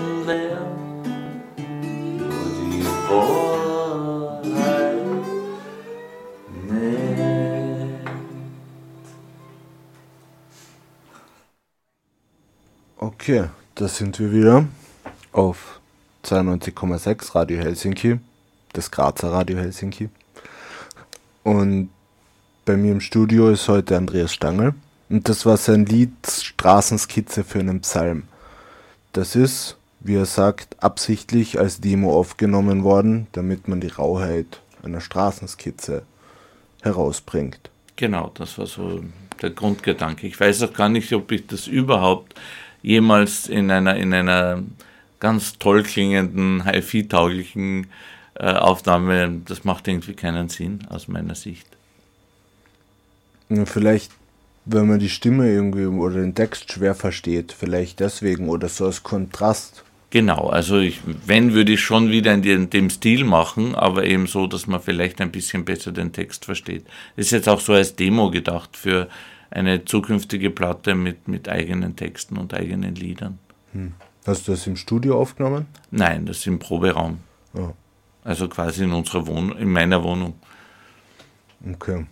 [13.21, 14.65] Okay, da sind wir wieder
[15.31, 15.79] auf
[16.25, 18.19] 92,6 Radio Helsinki,
[18.73, 20.09] das Grazer Radio Helsinki.
[21.43, 21.89] Und
[22.65, 24.73] bei mir im Studio ist heute Andreas Stangl.
[25.09, 28.23] Und das war sein Lied Straßenskizze für einen Psalm.
[29.13, 35.01] Das ist, wie er sagt, absichtlich als Demo aufgenommen worden, damit man die Rauheit einer
[35.01, 36.03] Straßenskizze
[36.81, 37.69] herausbringt.
[37.95, 39.03] Genau, das war so
[39.41, 40.27] der Grundgedanke.
[40.27, 42.33] Ich weiß auch gar nicht, ob ich das überhaupt
[42.81, 44.63] jemals in einer, in einer
[45.19, 47.87] ganz toll klingenden, HiFi-tauglichen
[48.35, 51.67] äh, Aufnahme, das macht irgendwie keinen Sinn aus meiner Sicht.
[53.65, 54.11] Vielleicht,
[54.65, 59.03] wenn man die Stimme irgendwie oder den Text schwer versteht, vielleicht deswegen oder so als
[59.03, 59.83] Kontrast.
[60.11, 64.27] Genau, also ich, wenn würde ich schon wieder in dem, dem Stil machen, aber eben
[64.27, 66.85] so, dass man vielleicht ein bisschen besser den Text versteht.
[67.15, 69.07] Ist jetzt auch so als Demo gedacht für
[69.49, 73.39] eine zukünftige Platte mit, mit eigenen Texten und eigenen Liedern.
[73.71, 73.93] Hm.
[74.27, 75.65] Hast du das im Studio aufgenommen?
[75.91, 77.19] Nein, das ist im Proberaum.
[77.53, 77.69] Oh.
[78.25, 80.33] Also quasi in unserer Wohnung, in meiner Wohnung.
[81.73, 82.05] Okay.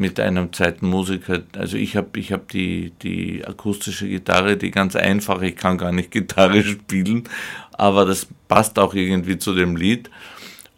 [0.00, 1.42] Mit einem zweiten Musiker.
[1.54, 5.92] Also ich habe ich hab die, die akustische Gitarre, die ganz einfache, ich kann gar
[5.92, 7.24] nicht Gitarre spielen,
[7.72, 10.10] aber das passt auch irgendwie zu dem Lied.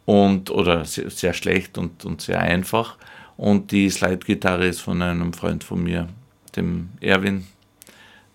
[0.05, 2.97] Und, oder sehr, sehr schlecht und, und sehr einfach.
[3.37, 6.09] Und die Slide-Gitarre ist von einem Freund von mir,
[6.57, 7.47] dem Erwin.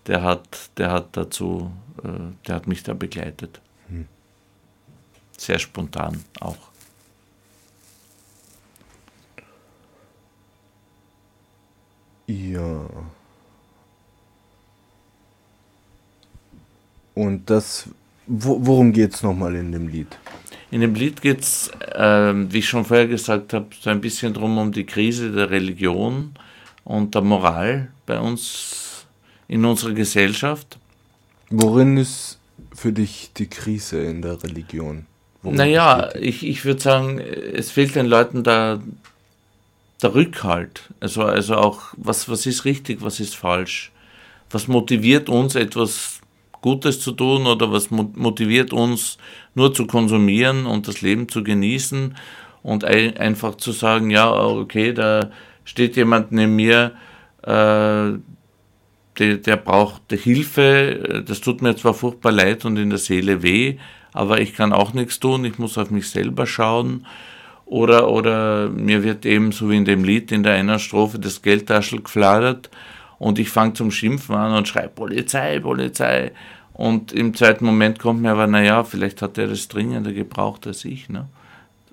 [0.06, 1.70] Der hat, der hat dazu,
[2.02, 3.60] äh, der hat mich da begleitet.
[3.90, 4.06] Hm.
[5.36, 6.67] Sehr spontan auch.
[12.28, 12.86] Ja.
[17.14, 17.88] Und das,
[18.26, 20.18] wo, worum geht es nochmal in dem Lied?
[20.70, 24.34] In dem Lied geht es, äh, wie ich schon vorher gesagt habe, so ein bisschen
[24.34, 26.34] darum, um die Krise der Religion
[26.84, 29.06] und der Moral bei uns
[29.48, 30.78] in unserer Gesellschaft.
[31.48, 32.38] Worin ist
[32.74, 35.06] für dich die Krise in der Religion?
[35.42, 38.80] Worin naja, ich, ich würde sagen, es fehlt den Leuten da
[40.02, 40.90] der Rückhalt.
[41.00, 43.92] Also, also auch, was, was ist richtig, was ist falsch?
[44.50, 46.20] Was motiviert uns, etwas
[46.60, 49.18] Gutes zu tun oder was motiviert uns
[49.54, 52.16] nur zu konsumieren und das Leben zu genießen
[52.62, 55.30] und ein, einfach zu sagen, ja, okay, da
[55.64, 56.92] steht jemand neben mir,
[57.42, 58.18] äh,
[59.18, 63.76] der, der braucht Hilfe, das tut mir zwar furchtbar leid und in der Seele weh,
[64.12, 67.06] aber ich kann auch nichts tun, ich muss auf mich selber schauen.
[67.68, 71.42] Oder, oder mir wird eben, so wie in dem Lied, in der einer Strophe das
[71.42, 72.70] Geldtaschel gefladert
[73.18, 76.32] und ich fange zum Schimpfen an und schreibe Polizei, Polizei.
[76.72, 80.86] Und im zweiten Moment kommt mir aber, naja, vielleicht hat er das dringender gebraucht als
[80.86, 81.10] ich.
[81.10, 81.28] Ne?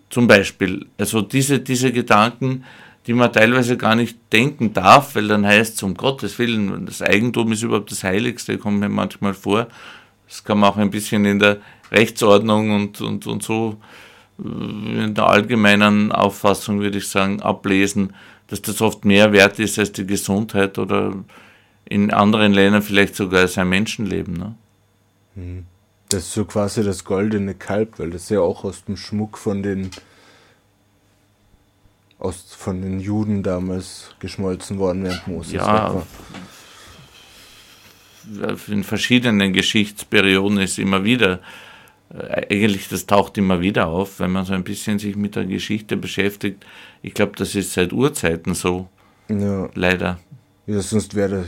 [0.09, 2.63] Zum Beispiel, also diese, diese Gedanken,
[3.05, 7.01] die man teilweise gar nicht denken darf, weil dann heißt es, um Gottes Willen, das
[7.01, 9.67] Eigentum ist überhaupt das Heiligste, kommt mir manchmal vor.
[10.27, 11.57] Das kann man auch ein bisschen in der
[11.91, 13.77] Rechtsordnung und, und, und so
[14.37, 18.13] in der allgemeinen Auffassung, würde ich sagen, ablesen,
[18.47, 21.13] dass das oft mehr wert ist als die Gesundheit oder
[21.85, 24.33] in anderen Ländern vielleicht sogar sein Menschenleben.
[24.33, 24.55] Ne?
[25.35, 25.65] Hm.
[26.09, 29.63] Das ist so quasi das goldene Kalb, weil das ja auch aus dem Schmuck von
[29.63, 29.89] den
[32.19, 35.53] aus, von den Juden damals geschmolzen worden während Moses.
[35.53, 36.03] Ja,
[38.67, 41.39] in verschiedenen Geschichtsperioden ist immer wieder, äh,
[42.09, 45.97] eigentlich das taucht immer wieder auf, wenn man so ein bisschen sich mit der Geschichte
[45.97, 46.65] beschäftigt.
[47.01, 48.87] Ich glaube, das ist seit Urzeiten so.
[49.27, 49.69] Ja.
[49.73, 50.19] Leider.
[50.67, 51.45] Ja, sonst wäre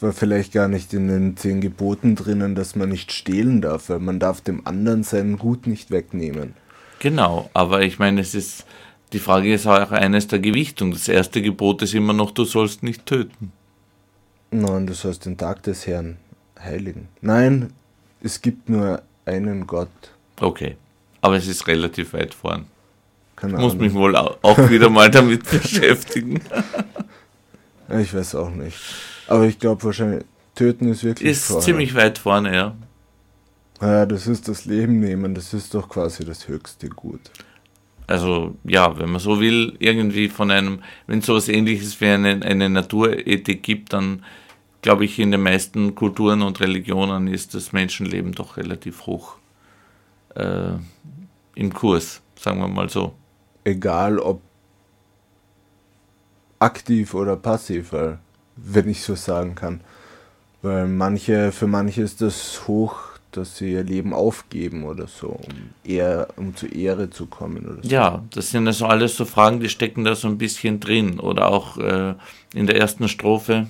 [0.00, 4.00] das vielleicht gar nicht in den zehn Geboten drinnen, dass man nicht stehlen darf, weil
[4.00, 6.54] man darf dem anderen sein Gut nicht wegnehmen.
[6.98, 8.66] Genau, aber ich meine, es ist
[9.14, 10.90] die Frage ist auch eines der Gewichtung.
[10.90, 13.52] Das erste Gebot ist immer noch, du sollst nicht töten.
[14.50, 16.16] Nein, du sollst den Tag des Herrn
[16.58, 17.06] heiligen.
[17.20, 17.72] Nein,
[18.20, 19.88] es gibt nur einen Gott.
[20.40, 20.76] Okay,
[21.20, 22.66] aber es ist relativ weit vorn.
[23.36, 26.40] Keine ich muss mich wohl auch wieder mal damit beschäftigen.
[27.98, 28.78] Ich weiß auch nicht.
[29.26, 31.62] Aber ich glaube wahrscheinlich, töten ist wirklich Ist vorne.
[31.62, 32.76] ziemlich weit vorne, ja.
[33.80, 37.30] Ja, das ist das Leben nehmen, das ist doch quasi das höchste Gut
[38.06, 42.40] also ja, wenn man so will, irgendwie von einem, wenn es sowas ähnliches wie eine,
[42.44, 44.24] eine Naturethik gibt, dann
[44.84, 49.36] glaube ich, in den meisten Kulturen und Religionen ist das Menschenleben doch relativ hoch
[50.34, 50.72] äh,
[51.54, 53.14] im Kurs, sagen wir mal so.
[53.64, 54.42] Egal ob
[56.58, 57.94] aktiv oder passiv,
[58.56, 59.80] wenn ich so sagen kann.
[60.60, 65.70] Weil manche, für manche ist das hoch dass sie ihr Leben aufgeben oder so, um,
[65.82, 67.66] eher, um zur Ehre zu kommen.
[67.66, 67.88] Oder so.
[67.88, 71.18] Ja, das sind also alles so Fragen, die stecken da so ein bisschen drin.
[71.18, 72.14] Oder auch äh,
[72.54, 73.66] in der ersten Strophe,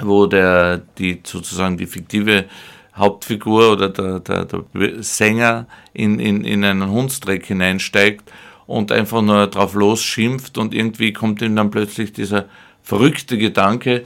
[0.00, 2.46] wo der, die sozusagen die fiktive
[2.94, 4.64] Hauptfigur oder der, der, der
[5.02, 8.30] Sänger in, in, in einen Hundstreck hineinsteigt
[8.66, 12.46] und einfach nur drauf losschimpft und irgendwie kommt ihm dann plötzlich dieser
[12.82, 14.04] verrückte Gedanke,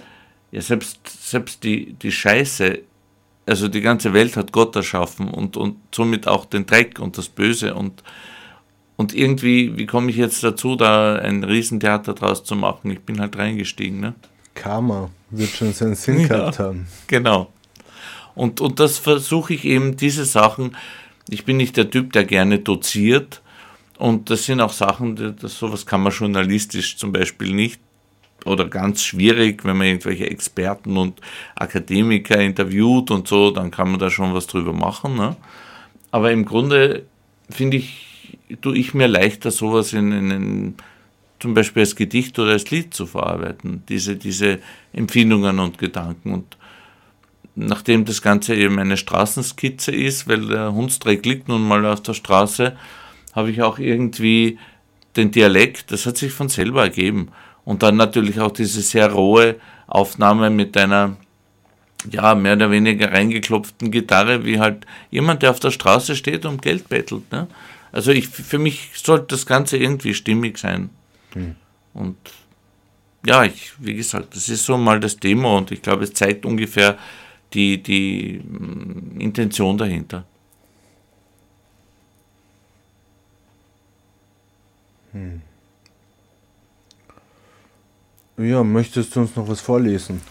[0.53, 2.81] ja, selbst, selbst die, die Scheiße
[3.51, 7.29] also die ganze Welt hat Gott erschaffen und, und somit auch den Dreck und das
[7.29, 8.03] Böse und,
[8.97, 12.91] und irgendwie, wie komme ich jetzt dazu, da ein Riesentheater draus zu machen?
[12.91, 14.01] Ich bin halt reingestiegen.
[14.01, 14.15] Ne?
[14.55, 16.87] Karma wird schon seinen Sinn ja, gehabt haben.
[17.07, 17.53] Genau.
[18.35, 20.77] Und, und das versuche ich eben, diese Sachen,
[21.29, 23.43] ich bin nicht der Typ, der gerne doziert.
[23.99, 27.81] Und das sind auch Sachen, das, sowas kann man journalistisch zum Beispiel nicht
[28.47, 31.21] oder ganz schwierig, wenn man irgendwelche Experten und
[31.55, 35.17] Akademiker interviewt und so, dann kann man da schon was drüber machen.
[35.17, 35.37] Ne?
[36.11, 37.05] Aber im Grunde
[37.51, 40.75] finde ich, tue ich mir leichter, sowas in, in, in,
[41.41, 44.59] zum Beispiel als Gedicht oder als Lied zu verarbeiten, diese, diese
[44.93, 46.35] Empfindungen und Gedanken.
[46.35, 46.57] Und
[47.55, 52.15] nachdem das Ganze eben eine Straßenskizze ist, weil der Hundstreck liegt nun mal auf der
[52.15, 52.77] Straße,
[53.33, 54.59] habe ich auch irgendwie
[55.17, 57.29] den Dialekt, das hat sich von selber ergeben.
[57.65, 61.17] Und dann natürlich auch diese sehr rohe Aufnahme mit einer,
[62.11, 66.63] ja, mehr oder weniger reingeklopften Gitarre, wie halt jemand, der auf der Straße steht und
[66.63, 67.31] Geld bettelt.
[67.33, 67.49] Ne?
[67.93, 70.91] Also ich, für mich sollte das Ganze irgendwie stimmig sein.
[71.35, 71.57] Mhm.
[71.95, 72.17] Und
[73.27, 76.47] ja, ich, wie gesagt, das ist so mal das Demo und ich glaube, es zeigt
[76.47, 76.97] ungefähr
[77.53, 80.25] die, die mm, Intention dahinter.
[85.13, 85.43] Hm.
[88.39, 90.23] Ja, möchtest du uns noch was vorlesen?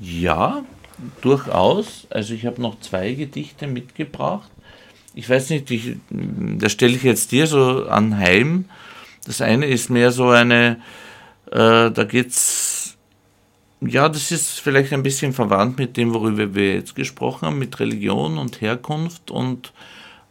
[0.00, 0.64] Ja,
[1.20, 2.06] durchaus.
[2.08, 4.50] Also ich habe noch zwei Gedichte mitgebracht.
[5.14, 8.64] Ich weiß nicht, ich, da stelle ich jetzt dir so anheim.
[9.24, 10.78] Das eine ist mehr so eine,
[11.50, 12.96] äh, da geht's,
[13.80, 17.78] ja, das ist vielleicht ein bisschen verwandt mit dem, worüber wir jetzt gesprochen haben, mit
[17.80, 19.72] Religion und Herkunft und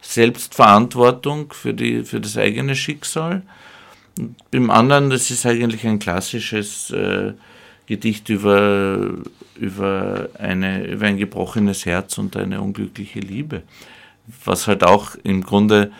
[0.01, 3.43] Selbstverantwortung für, die, für das eigene Schicksal.
[4.51, 7.33] Beim anderen, das ist eigentlich ein klassisches äh,
[7.85, 9.13] Gedicht über,
[9.55, 13.63] über, eine, über ein gebrochenes Herz und eine unglückliche Liebe.
[14.45, 15.91] Was halt auch im Grunde,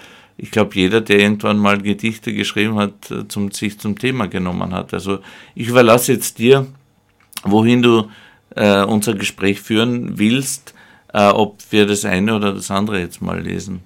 [0.42, 4.74] ich glaube, jeder, der irgendwann mal Gedichte geschrieben hat, äh, zum, sich zum Thema genommen
[4.74, 4.92] hat.
[4.92, 5.20] Also
[5.54, 6.66] ich überlasse jetzt dir,
[7.44, 8.10] wohin du
[8.56, 10.74] äh, unser Gespräch führen willst,
[11.14, 13.82] äh, ob wir das eine oder das andere jetzt mal lesen.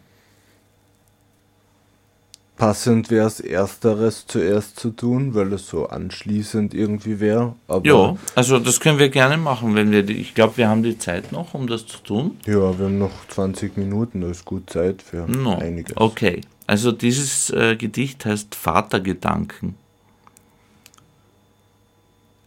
[2.57, 7.55] Passend wäre es, Ersteres zuerst zu tun, weil es so anschließend irgendwie wäre.
[7.83, 10.97] Ja, also das können wir gerne machen, wenn wir die, ich glaube, wir haben die
[10.97, 12.37] Zeit noch, um das zu tun.
[12.45, 15.57] Ja, wir haben noch 20 Minuten, das ist gut Zeit für no.
[15.57, 15.95] einiges.
[15.97, 19.75] Okay, also dieses äh, Gedicht heißt Vatergedanken.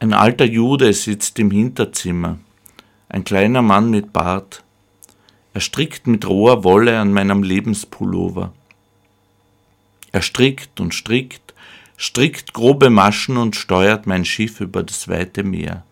[0.00, 2.38] Ein alter Jude sitzt im Hinterzimmer,
[3.08, 4.62] ein kleiner Mann mit Bart.
[5.54, 8.52] Er strickt mit roher Wolle an meinem Lebenspullover.
[10.12, 11.54] Er strickt und strickt,
[11.96, 15.84] strickt grobe Maschen und steuert mein Schiff über das weite Meer.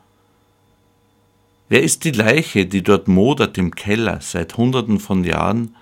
[1.68, 5.74] Wer ist die Leiche, die dort modert im Keller seit Hunderten von Jahren,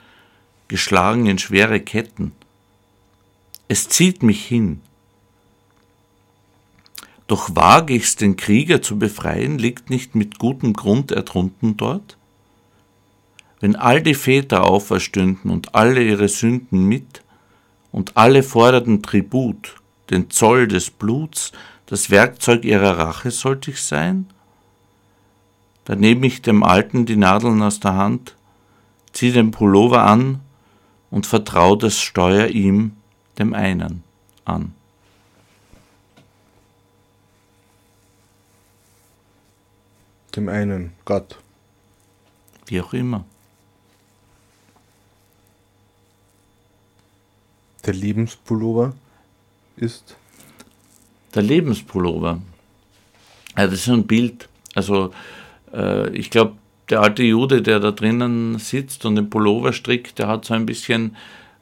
[0.68, 2.32] geschlagen in schwere Ketten?
[3.68, 4.80] Es zieht mich hin.
[7.26, 12.16] Doch wage ich's, den Krieger zu befreien, liegt nicht mit gutem Grund ertrunken dort?
[13.60, 17.23] Wenn all die Väter auferstünden und alle ihre Sünden mit,
[17.94, 19.76] und alle forderten Tribut,
[20.10, 21.52] den Zoll des Bluts,
[21.86, 24.26] das Werkzeug ihrer Rache sollte ich sein?
[25.84, 28.34] Da nehme ich dem Alten die Nadeln aus der Hand,
[29.12, 30.40] zieh den Pullover an
[31.12, 32.96] und vertrau das Steuer ihm,
[33.38, 34.02] dem einen,
[34.44, 34.74] an.
[40.34, 41.38] Dem einen, Gott.
[42.66, 43.24] Wie auch immer.
[47.86, 48.94] Der Lebenspullover
[49.76, 50.16] ist?
[51.34, 52.40] Der Lebenspullover.
[53.56, 54.48] Ja, das ist ein Bild.
[54.74, 55.12] Also
[55.72, 56.54] äh, ich glaube,
[56.90, 60.66] der alte Jude, der da drinnen sitzt und den Pullover strickt, der hat so ein
[60.66, 61.16] bisschen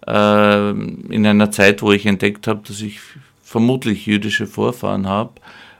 [0.06, 3.00] äh, in einer Zeit, wo ich entdeckt habe, dass ich
[3.42, 5.32] vermutlich jüdische Vorfahren habe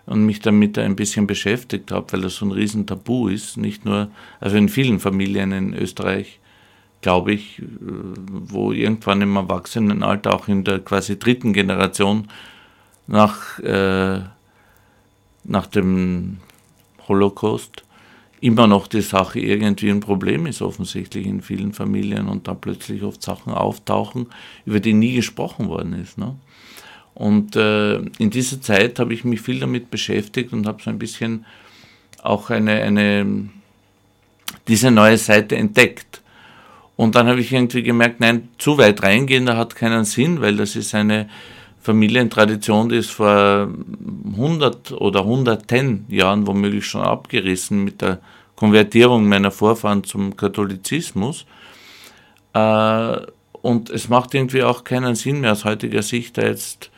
[0.07, 4.11] und mich damit ein bisschen beschäftigt habe, weil das so ein Riesentabu ist, nicht nur,
[4.41, 6.39] also in vielen Familien in Österreich
[7.03, 7.65] glaube ich, äh,
[8.29, 12.29] wo irgendwann im Erwachsenenalter, auch in der quasi dritten Generation
[13.07, 14.21] nach, äh,
[15.45, 16.39] nach dem
[17.07, 17.85] Holocaust,
[18.41, 23.03] immer noch die Sache irgendwie ein Problem ist, offensichtlich in vielen Familien und da plötzlich
[23.03, 24.27] oft Sachen auftauchen,
[24.67, 26.19] über die nie gesprochen worden ist.
[26.19, 26.35] Ne?
[27.15, 30.99] Und äh, in dieser Zeit habe ich mich viel damit beschäftigt und habe so ein
[30.99, 31.45] bisschen
[32.23, 33.49] auch eine, eine,
[34.67, 36.22] diese neue Seite entdeckt.
[36.97, 40.57] Und dann habe ich irgendwie gemerkt, nein, zu weit reingehen, da hat keinen Sinn, weil
[40.57, 41.29] das ist eine
[41.81, 43.69] Familientradition, die ist vor
[44.33, 48.21] 100 oder 110 Jahren womöglich schon abgerissen mit der
[48.55, 51.45] Konvertierung meiner Vorfahren zum Katholizismus.
[52.53, 53.17] Äh,
[53.63, 56.91] und es macht irgendwie auch keinen Sinn mehr aus heutiger Sicht, da jetzt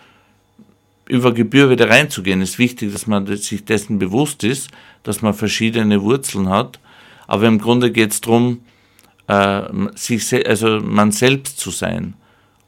[1.07, 2.41] über Gebühr wieder reinzugehen.
[2.41, 4.71] Es ist wichtig, dass man sich dessen bewusst ist,
[5.03, 6.79] dass man verschiedene Wurzeln hat.
[7.27, 8.61] Aber im Grunde geht es darum,
[9.29, 9.63] äh,
[9.95, 12.15] sich, also man selbst zu sein.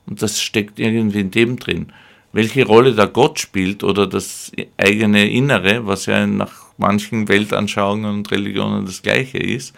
[0.07, 1.93] Und das steckt irgendwie in dem drin.
[2.33, 8.31] Welche Rolle da Gott spielt oder das eigene Innere, was ja nach manchen Weltanschauungen und
[8.31, 9.75] Religionen das gleiche ist,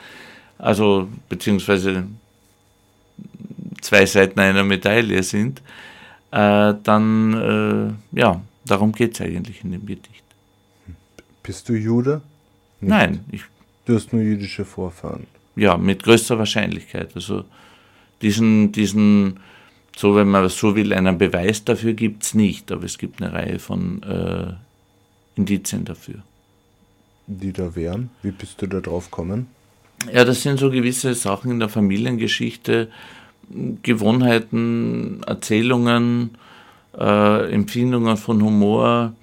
[0.59, 2.05] also beziehungsweise
[3.81, 5.63] zwei Seiten einer Medaille sind,
[6.33, 10.25] äh, dann, äh, ja, darum geht es eigentlich in dem Gedicht.
[11.43, 12.21] Bist du Jude?
[12.81, 12.91] Nicht.
[12.91, 13.25] Nein.
[13.31, 13.43] Ich,
[13.87, 15.27] du hast nur jüdische Vorfahren
[15.59, 17.11] ja, mit größter Wahrscheinlichkeit.
[17.15, 17.45] Also
[18.23, 19.41] diesen, diesen,
[19.97, 23.33] so wenn man so will, einen Beweis dafür gibt es nicht, aber es gibt eine
[23.33, 24.53] Reihe von äh,
[25.35, 26.23] Indizien dafür.
[27.27, 28.11] Die da wären?
[28.23, 29.49] Wie bist du da drauf gekommen?
[30.13, 32.89] Ja, das sind so gewisse Sachen in der Familiengeschichte,
[33.83, 36.31] Gewohnheiten, Erzählungen,
[36.97, 39.15] äh, Empfindungen von Humor,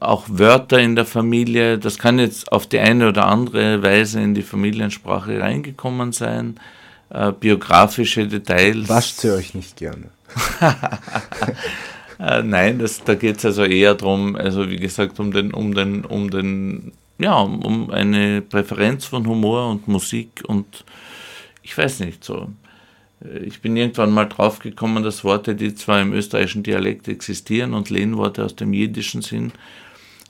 [0.00, 4.34] auch Wörter in der Familie, das kann jetzt auf die eine oder andere Weise in
[4.34, 6.58] die Familiensprache reingekommen sein.
[7.10, 8.88] Äh, biografische Details.
[8.88, 10.08] Wascht sie euch nicht gerne?
[12.18, 15.74] äh, nein, das, da geht es also eher darum, also wie gesagt, um den, um
[15.74, 20.84] den, um den, ja, um eine Präferenz von Humor und Musik und
[21.62, 22.48] ich weiß nicht so.
[23.22, 27.90] Äh, ich bin irgendwann mal draufgekommen, dass Worte, die zwar im österreichischen Dialekt existieren und
[27.90, 29.52] Lehnworte aus dem Jiddischen sind,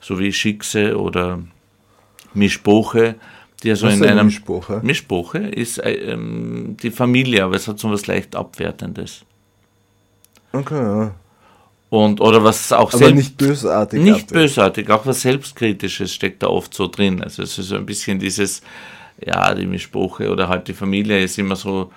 [0.03, 1.41] so wie Schickse oder
[2.35, 3.15] Mischboche,
[3.63, 4.81] die also Was in einem Mischboche?
[4.83, 9.25] Mischboche ist äh, ähm, die Familie, aber es hat so was leicht Abwertendes.
[10.53, 11.15] Okay, ja.
[11.89, 14.01] Und, oder was auch Aber nicht bösartig.
[14.01, 17.23] Nicht bösartig, auch was Selbstkritisches steckt da oft so drin.
[17.23, 18.63] Also es ist so ein bisschen dieses,
[19.25, 21.93] ja, die Mischboche oder halt die Familie ist immer so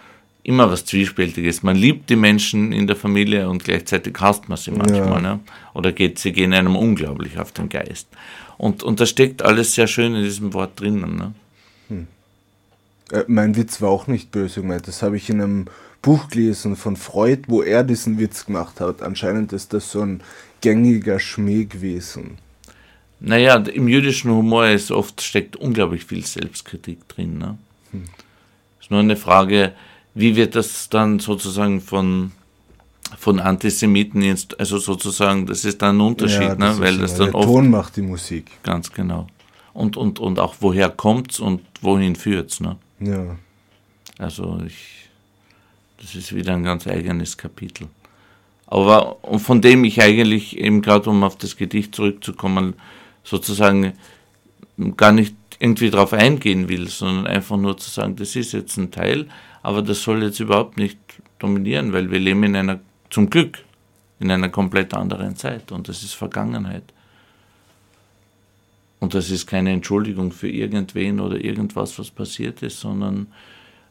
[0.45, 1.63] immer was Zwiespältiges.
[1.63, 5.21] Man liebt die Menschen in der Familie und gleichzeitig hasst man sie manchmal.
[5.23, 5.33] Ja.
[5.33, 5.39] Ne?
[5.73, 8.07] Oder geht, sie gehen einem unglaublich auf den Geist.
[8.57, 11.15] Und, und da steckt alles sehr schön in diesem Wort drinnen.
[11.17, 11.33] Ne?
[11.89, 12.07] Hm.
[13.11, 14.87] Äh, mein Witz war auch nicht böse gemeint.
[14.87, 15.65] Das habe ich in einem
[16.03, 19.01] Buch gelesen von Freud, wo er diesen Witz gemacht hat.
[19.01, 20.21] Anscheinend ist das so ein
[20.61, 22.37] gängiger Schmäh gewesen.
[23.19, 27.39] Naja, im jüdischen Humor ist oft steckt unglaublich viel Selbstkritik drin.
[27.39, 27.57] Ne?
[27.91, 28.03] Hm.
[28.79, 29.73] Ist nur eine Frage,
[30.15, 32.31] wie wird das dann sozusagen von,
[33.17, 36.75] von Antisemiten, jetzt, also sozusagen, das ist dann ein Unterschied, ja, ne?
[36.79, 37.47] weil das dann der oft.
[37.47, 38.49] Ton macht die Musik.
[38.63, 39.27] Ganz genau.
[39.73, 42.77] Und, und, und auch woher kommt's und wohin führt's, ne?
[43.01, 43.35] Ja.
[44.17, 45.09] Also ich,
[46.01, 47.87] das ist wieder ein ganz eigenes Kapitel.
[48.67, 52.75] Aber von dem ich eigentlich eben gerade, um auf das Gedicht zurückzukommen,
[53.23, 53.93] sozusagen
[54.95, 58.91] gar nicht irgendwie darauf eingehen will, sondern einfach nur zu sagen, das ist jetzt ein
[58.91, 59.27] Teil,
[59.65, 60.99] aber das soll jetzt überhaupt nicht
[61.39, 63.57] dominieren, weil wir leben in einer, zum Glück,
[64.19, 66.83] in einer komplett anderen Zeit und das ist Vergangenheit.
[68.99, 73.25] Und das ist keine Entschuldigung für irgendwen oder irgendwas, was passiert ist, sondern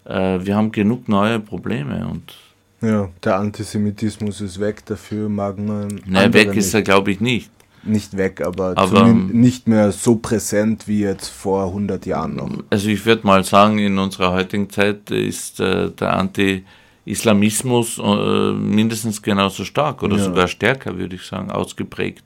[0.05, 2.37] äh, wir haben genug neue Probleme und
[2.81, 6.01] ja, der Antisemitismus ist weg, dafür mag man.
[6.07, 7.51] Nein, weg ist er, glaube ich, nicht.
[7.87, 12.51] Nicht weg, aber, aber nicht mehr so präsent wie jetzt vor 100 Jahren noch.
[12.71, 19.21] Also, ich würde mal sagen, in unserer heutigen Zeit ist äh, der Anti-Islamismus äh, mindestens
[19.23, 20.25] genauso stark oder ja.
[20.25, 22.25] sogar stärker, würde ich sagen, ausgeprägt.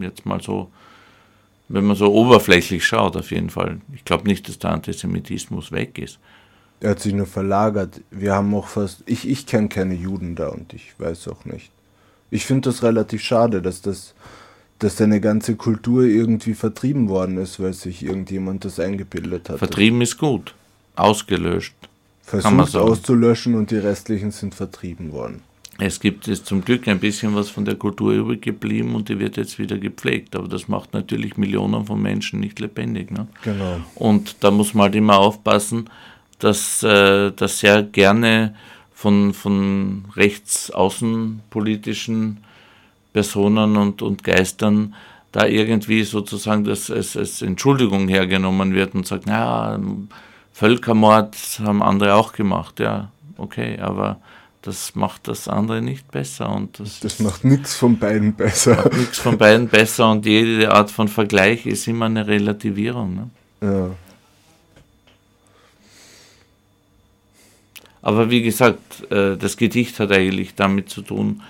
[0.00, 0.70] Jetzt mal so
[1.72, 3.80] wenn man so oberflächlich schaut, auf jeden Fall.
[3.94, 6.18] Ich glaube nicht, dass der Antisemitismus weg ist.
[6.80, 8.00] Er hat sich nur verlagert.
[8.10, 9.04] Wir haben auch fast.
[9.06, 11.70] Ich, ich kenne keine Juden da und ich weiß auch nicht.
[12.30, 14.14] Ich finde das relativ schade, dass das
[14.80, 19.58] dass seine ganze Kultur irgendwie vertrieben worden ist, weil sich irgendjemand das eingebildet hat.
[19.58, 20.54] Vertrieben ist gut.
[20.96, 21.74] Ausgelöscht.
[22.22, 25.42] Versucht auszulöschen und die restlichen sind vertrieben worden.
[25.78, 29.18] Es gibt jetzt zum Glück ein bisschen was von der Kultur übrig geblieben und die
[29.18, 30.36] wird jetzt wieder gepflegt.
[30.36, 33.10] Aber das macht natürlich Millionen von Menschen nicht lebendig.
[33.10, 33.26] Ne?
[33.42, 33.80] Genau.
[33.94, 35.90] Und da muss man halt immer aufpassen,
[36.38, 38.54] dass äh, das sehr gerne
[38.92, 42.38] von, von rechtsaußenpolitischen
[43.12, 44.94] Personen und, und Geistern
[45.32, 49.78] da irgendwie sozusagen das als, als Entschuldigung hergenommen wird und sagt, naja,
[50.52, 54.20] Völkermord haben andere auch gemacht, ja, okay, aber
[54.62, 56.50] das macht das andere nicht besser.
[56.50, 58.90] Und das, das macht nichts von beiden besser.
[58.94, 63.14] Nichts von beiden besser und jede Art von Vergleich ist immer eine Relativierung.
[63.14, 63.30] Ne?
[63.62, 63.90] Ja.
[68.02, 71.42] Aber wie gesagt, äh, das Gedicht hat eigentlich damit zu tun,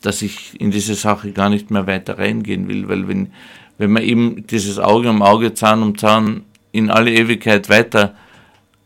[0.00, 3.32] dass ich in diese Sache gar nicht mehr weiter reingehen will, weil wenn,
[3.78, 6.42] wenn man eben dieses Auge um Auge, Zahn um Zahn
[6.72, 8.14] in alle Ewigkeit weiter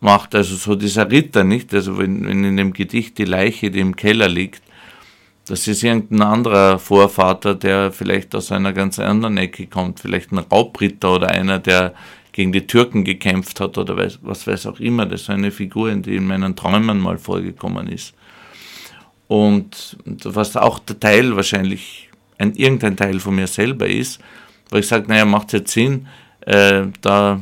[0.01, 1.73] macht, also so dieser Ritter, nicht?
[1.75, 4.63] Also wenn, wenn in dem Gedicht die Leiche, die im Keller liegt,
[5.47, 10.39] das ist irgendein anderer Vorvater, der vielleicht aus einer ganz anderen Ecke kommt, vielleicht ein
[10.39, 11.95] Raubritter oder einer, der
[12.33, 15.07] gegen die Türken gekämpft hat oder was weiß auch immer.
[15.07, 18.15] Das ist eine Figur, die in meinen Träumen mal vorgekommen ist.
[19.29, 24.21] Und was auch der Teil wahrscheinlich, ein, irgendein Teil von mir selber ist,
[24.71, 26.07] wo ich sage, naja, macht es jetzt Sinn,
[26.41, 27.41] äh, da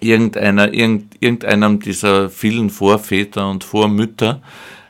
[0.00, 4.40] irgendeiner, irgend, irgendeinem dieser vielen Vorväter und Vormütter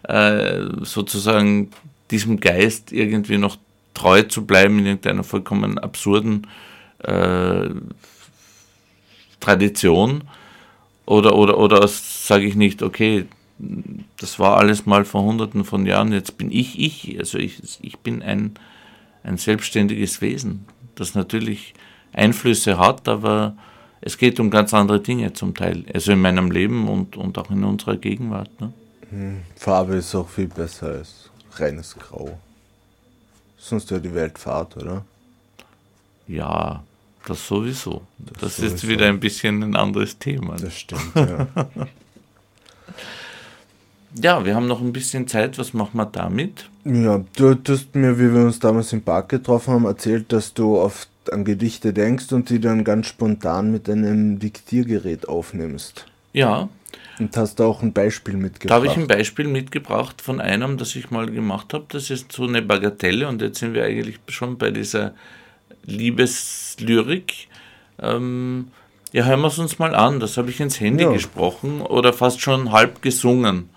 [0.02, 1.70] äh, sozusagen
[2.10, 3.56] diesem Geist irgendwie noch
[3.94, 6.46] treu zu bleiben in irgendeiner vollkommen absurden
[7.02, 7.68] äh,
[9.40, 10.24] Tradition.
[11.06, 13.24] Oder, oder, oder sage ich nicht, okay,
[14.20, 17.98] das war alles mal vor hunderten von Jahren, jetzt bin ich ich, also ich, ich
[17.98, 18.54] bin ein,
[19.22, 21.74] ein selbstständiges Wesen, das natürlich
[22.12, 23.56] Einflüsse hat, aber
[24.00, 25.84] es geht um ganz andere Dinge zum Teil.
[25.92, 28.48] Also in meinem Leben und, und auch in unserer Gegenwart.
[28.60, 28.72] Ne?
[29.10, 32.38] Hm, Farbe ist auch viel besser als reines Grau.
[33.56, 35.04] Sonst wäre die Welt fad, oder?
[36.28, 36.84] Ja,
[37.26, 38.02] das sowieso.
[38.18, 38.74] Das, das sowieso.
[38.74, 40.56] ist wieder ein bisschen ein anderes Thema.
[40.56, 41.48] Das stimmt, ja.
[44.14, 45.58] ja, wir haben noch ein bisschen Zeit.
[45.58, 46.68] Was machen wir damit?
[46.84, 50.80] Ja, du hast mir, wie wir uns damals im Park getroffen haben, erzählt, dass du
[50.80, 56.06] auf an Gedichte denkst und die dann ganz spontan mit einem Diktiergerät aufnimmst.
[56.32, 56.68] Ja.
[57.18, 58.70] Und hast du auch ein Beispiel mitgebracht?
[58.70, 61.84] Da habe ich ein Beispiel mitgebracht von einem, das ich mal gemacht habe.
[61.88, 65.14] Das ist so eine Bagatelle und jetzt sind wir eigentlich schon bei dieser
[65.84, 67.48] Liebeslyrik.
[68.00, 68.68] Ähm,
[69.12, 70.20] ja, hören wir es uns mal an.
[70.20, 71.12] Das habe ich ins Handy ja.
[71.12, 73.68] gesprochen oder fast schon halb gesungen.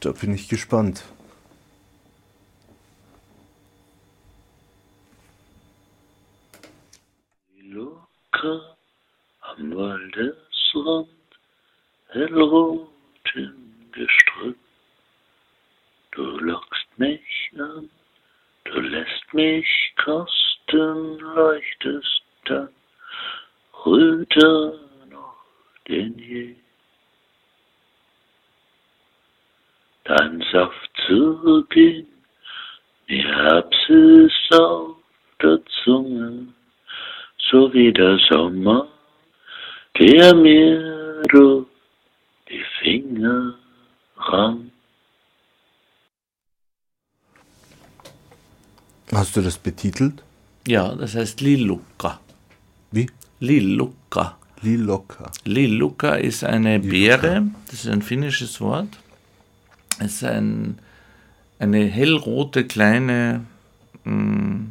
[0.00, 1.04] Da bin ich gespannt.
[8.36, 8.76] Acker
[9.40, 11.08] am Waldesrand,
[12.08, 12.88] hellrot
[13.34, 14.58] im Gestrüpp.
[16.12, 17.88] Du lockst mich an,
[18.64, 19.66] du lässt mich
[19.96, 22.68] kosten, leuchtest dann
[23.86, 24.78] röter
[25.08, 25.36] noch
[25.88, 26.56] denn je.
[30.52, 32.06] Saft zu gehen.
[33.08, 34.96] Mir Herbst ist auf
[35.42, 36.48] der Zunge,
[37.50, 38.88] so wie der Sommer,
[39.98, 41.66] der mir durch
[42.48, 43.54] die Finger
[44.16, 44.72] rannt.
[49.12, 50.22] Hast du das betitelt?
[50.66, 52.20] Ja, das heißt Liluka.
[52.90, 53.08] Wie?
[53.38, 54.36] Liluka.
[54.62, 55.30] Liloka.
[55.44, 58.88] Liluka ist eine Beere, das ist ein finnisches Wort.
[59.98, 60.78] Es ist ein,
[61.58, 63.46] eine hellrote kleine
[64.04, 64.66] mh,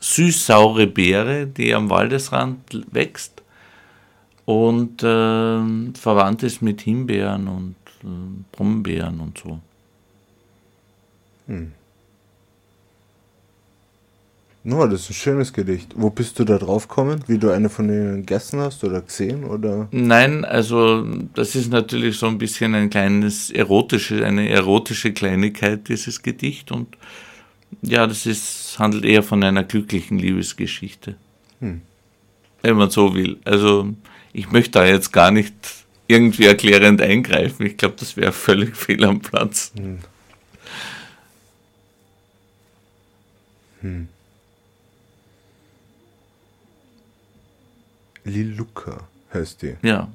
[0.00, 3.42] süß-saure Beere, die am Waldesrand wächst
[4.44, 8.06] und äh, verwandt ist mit Himbeeren und äh,
[8.52, 9.60] Brombeeren und so.
[14.64, 15.92] No, das ist ein schönes Gedicht.
[15.96, 17.24] Wo bist du da drauf gekommen?
[17.26, 19.42] Wie du eine von denen gegessen hast oder gesehen?
[19.42, 19.88] Oder?
[19.90, 21.04] Nein, also
[21.34, 26.70] das ist natürlich so ein bisschen ein kleines erotische, eine erotische Kleinigkeit, dieses Gedicht.
[26.70, 26.96] Und
[27.82, 31.16] ja, das ist, handelt eher von einer glücklichen Liebesgeschichte.
[32.62, 33.38] Wenn man so will.
[33.44, 33.88] Also
[34.32, 35.54] ich möchte da jetzt gar nicht
[36.06, 37.66] irgendwie erklärend eingreifen.
[37.66, 39.72] Ich glaube, das wäre völlig fehl am Platz.
[48.24, 48.98] Liluka
[49.32, 49.76] heißt die.
[49.82, 50.08] Ja.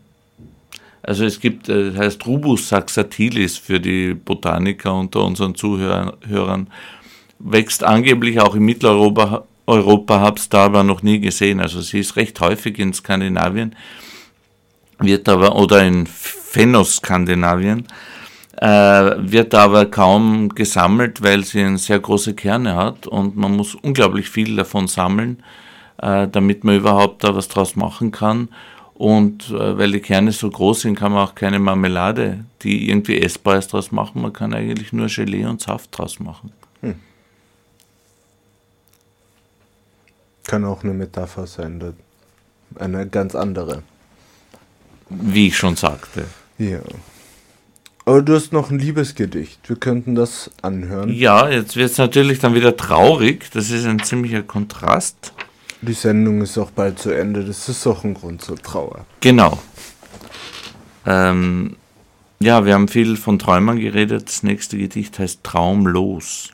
[1.03, 6.67] Also es gibt, äh, heißt Rubus saxatilis für die Botaniker unter unseren Zuhörern.
[7.39, 11.59] Wächst angeblich auch in Mitteleuropa, Europa, hab's da aber noch nie gesehen.
[11.59, 13.75] Also sie ist recht häufig in Skandinavien,
[14.99, 17.85] wird aber, oder in Fennoskandinavien,
[18.59, 18.67] äh,
[19.17, 24.55] wird aber kaum gesammelt, weil sie sehr große Kerne hat und man muss unglaublich viel
[24.55, 25.43] davon sammeln,
[26.01, 28.49] äh, damit man überhaupt da was draus machen kann.
[28.93, 33.21] Und äh, weil die Kerne so groß sind, kann man auch keine Marmelade, die irgendwie
[33.21, 34.21] essbar ist, draus machen.
[34.21, 36.51] Man kann eigentlich nur Gelee und Saft draus machen.
[40.47, 41.93] Kann auch eine Metapher sein.
[42.75, 43.83] Eine ganz andere.
[45.09, 46.25] Wie ich schon sagte.
[46.57, 46.79] Ja.
[48.05, 49.67] Aber du hast noch ein Liebesgedicht.
[49.67, 51.09] Wir könnten das anhören.
[51.09, 53.51] Ja, jetzt wird es natürlich dann wieder traurig.
[53.51, 55.33] Das ist ein ziemlicher Kontrast.
[55.81, 57.45] Die Sendung ist auch bald zu Ende.
[57.45, 59.05] Das ist auch ein Grund zur Trauer.
[59.21, 59.59] Genau.
[61.05, 61.77] Ähm,
[62.39, 64.27] ja, wir haben viel von Träumern geredet.
[64.27, 66.49] Das nächste Gedicht heißt Traumlos.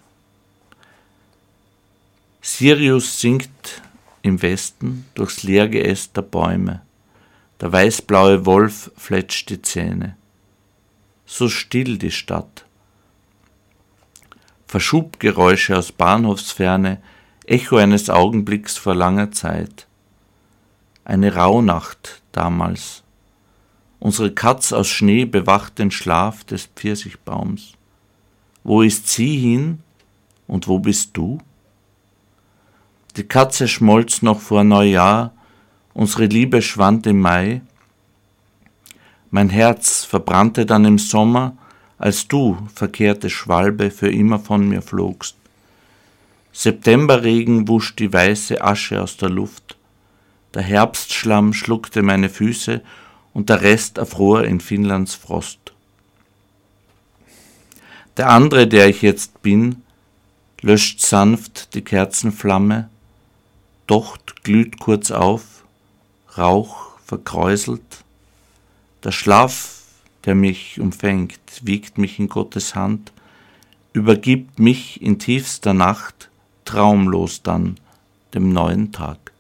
[2.42, 3.82] Sirius singt
[4.22, 6.82] im Westen durchs Leergeäst der Bäume.
[7.62, 10.18] Der weißblaue Wolf fletscht die Zähne.
[11.26, 12.66] So still die Stadt.
[14.68, 17.02] Verschubgeräusche aus Bahnhofsferne,
[17.46, 19.86] Echo eines Augenblicks vor langer Zeit.
[21.04, 23.04] Eine Rauhnacht damals.
[24.00, 27.74] Unsere Katz aus Schnee bewacht den Schlaf des Pfirsichbaums.
[28.64, 29.80] Wo ist sie hin
[30.48, 31.40] und wo bist du?
[33.18, 35.34] Die Katze schmolz noch vor Neujahr,
[35.94, 37.62] unsere Liebe schwand im Mai.
[39.32, 41.58] Mein Herz verbrannte dann im Sommer,
[41.98, 45.36] als du, verkehrte Schwalbe, für immer von mir flogst.
[46.54, 49.76] Septemberregen wusch die weiße Asche aus der Luft.
[50.54, 52.82] Der Herbstschlamm schluckte meine Füße
[53.34, 55.74] und der Rest erfror in Finnlands Frost.
[58.18, 59.82] Der andere, der ich jetzt bin,
[60.62, 62.90] löscht sanft die Kerzenflamme,
[63.88, 65.64] Docht glüht kurz auf,
[66.38, 67.82] Rauch verkräuselt.
[69.04, 69.82] Der Schlaf,
[70.26, 73.12] der mich umfängt, wiegt mich in Gottes Hand,
[73.92, 76.30] übergibt mich in tiefster Nacht,
[76.66, 77.78] traumlos dann,
[78.34, 79.32] dem neuen Tag.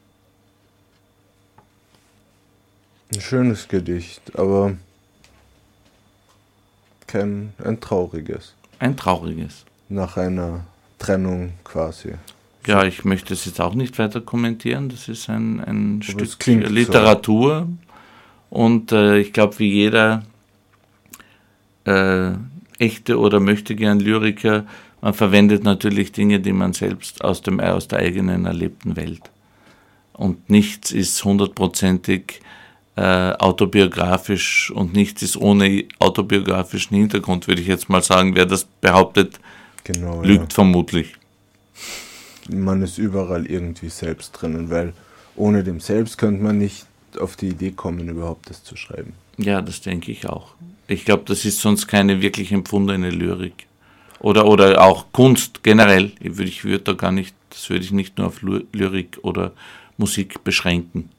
[3.14, 4.76] Ein schönes Gedicht, aber
[7.08, 8.56] kein ein trauriges.
[8.80, 9.66] Ein trauriges.
[9.90, 10.66] Nach einer
[10.98, 12.16] Trennung quasi.
[12.66, 14.90] Ja, ich möchte es jetzt auch nicht weiter kommentieren.
[14.90, 16.74] Das ist ein, ein Stück klingt so.
[16.74, 17.68] Literatur.
[18.50, 20.24] Und äh, ich glaube, wie jeder
[21.86, 22.32] äh,
[22.80, 24.66] echte oder möchte gern Lyriker,
[25.04, 29.30] man verwendet natürlich Dinge, die man selbst aus, dem, aus der eigenen erlebten Welt.
[30.14, 32.40] Und nichts ist hundertprozentig
[32.96, 38.34] äh, autobiografisch und nichts ist ohne autobiografischen Hintergrund, würde ich jetzt mal sagen.
[38.36, 39.42] Wer das behauptet,
[39.84, 40.24] Genau.
[40.24, 41.16] lügt vermutlich.
[42.48, 42.56] Ja.
[42.56, 44.94] Man ist überall irgendwie selbst drinnen, weil
[45.36, 46.86] ohne dem Selbst könnte man nicht
[47.20, 49.12] auf die Idee kommen, überhaupt das zu schreiben.
[49.38, 50.54] Ja, das denke ich auch.
[50.88, 53.68] Ich glaube, das ist sonst keine wirklich empfundene Lyrik.
[54.24, 56.14] Oder, oder auch Kunst generell.
[56.20, 59.20] Ich würde ich würd da gar nicht, das würde ich nicht nur auf Ly- Lyrik
[59.22, 59.52] oder
[59.98, 61.10] Musik beschränken.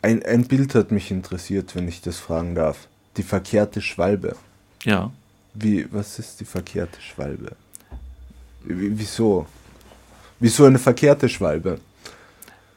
[0.00, 2.86] Ein, ein Bild hat mich interessiert, wenn ich das fragen darf.
[3.16, 4.36] Die verkehrte Schwalbe.
[4.84, 5.10] Ja,
[5.54, 7.56] Wie, was ist die verkehrte Schwalbe?
[8.64, 9.46] Wie, wieso?
[10.38, 11.80] Wieso eine verkehrte Schwalbe?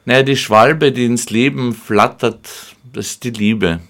[0.05, 3.81] Naja, die Schwalbe, die ins Leben flattert, das ist die Liebe.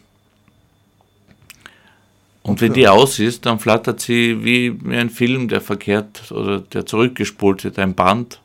[2.50, 6.86] Und wenn die aus ist, dann flattert sie wie, ein Film, der verkehrt oder der
[6.86, 8.39] zurückgespult wird, ein Band,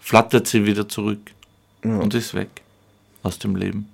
[0.00, 1.20] flattert sie wieder zurück
[1.84, 1.98] Ja.
[1.98, 2.48] und ist weg
[3.22, 3.88] aus dem Leben.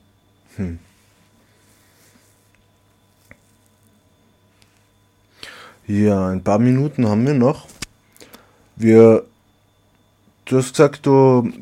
[5.87, 7.67] Ja, ein paar Minuten haben wir noch.
[8.77, 9.25] Wir,
[10.47, 11.53] du hast gesagt, du,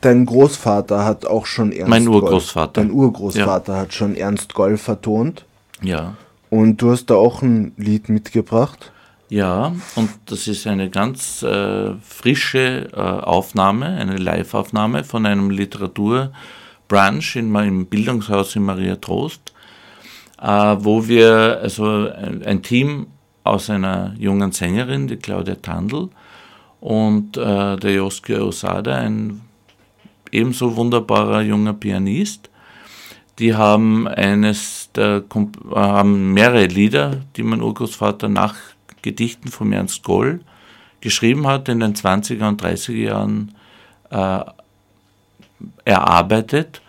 [0.00, 2.80] dein Großvater hat auch schon Ernst Mein Urgroßvater.
[2.80, 5.44] Dein Urgroßvater hat schon Ernst Goll vertont.
[5.82, 6.16] Ja.
[6.50, 8.92] Und du hast da auch ein Lied mitgebracht.
[9.28, 17.34] Ja, und das ist eine ganz äh, frische äh, Aufnahme, eine Live-Aufnahme von einem Literaturbrunch
[17.34, 19.52] in, im Bildungshaus in Maria Trost,
[20.40, 22.08] äh, wo wir also
[22.44, 23.08] ein, Team
[23.42, 26.08] aus einer jungen Sängerin, die Claudia Tandl,
[26.80, 29.40] und äh, der Joske Osada, ein
[30.30, 32.48] ebenso wunderbarer junger Pianist,
[33.40, 34.85] die haben eines
[35.28, 38.54] Komp äh, haben mehrere Lieder, die mein Urgroßvater nach
[39.02, 40.40] Gedichten von Ernst Goll
[41.00, 43.54] geschrieben hat in den 20er und 30er Jahren
[44.10, 44.40] äh,
[45.84, 46.82] erarbeitet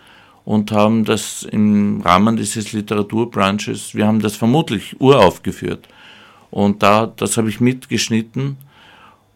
[0.44, 5.86] und haben das im Rahmen dieses Literaturbrunches, wir haben das vermutlich uraufgeführt.
[6.50, 8.56] Und da, das habe ich mitgeschnitten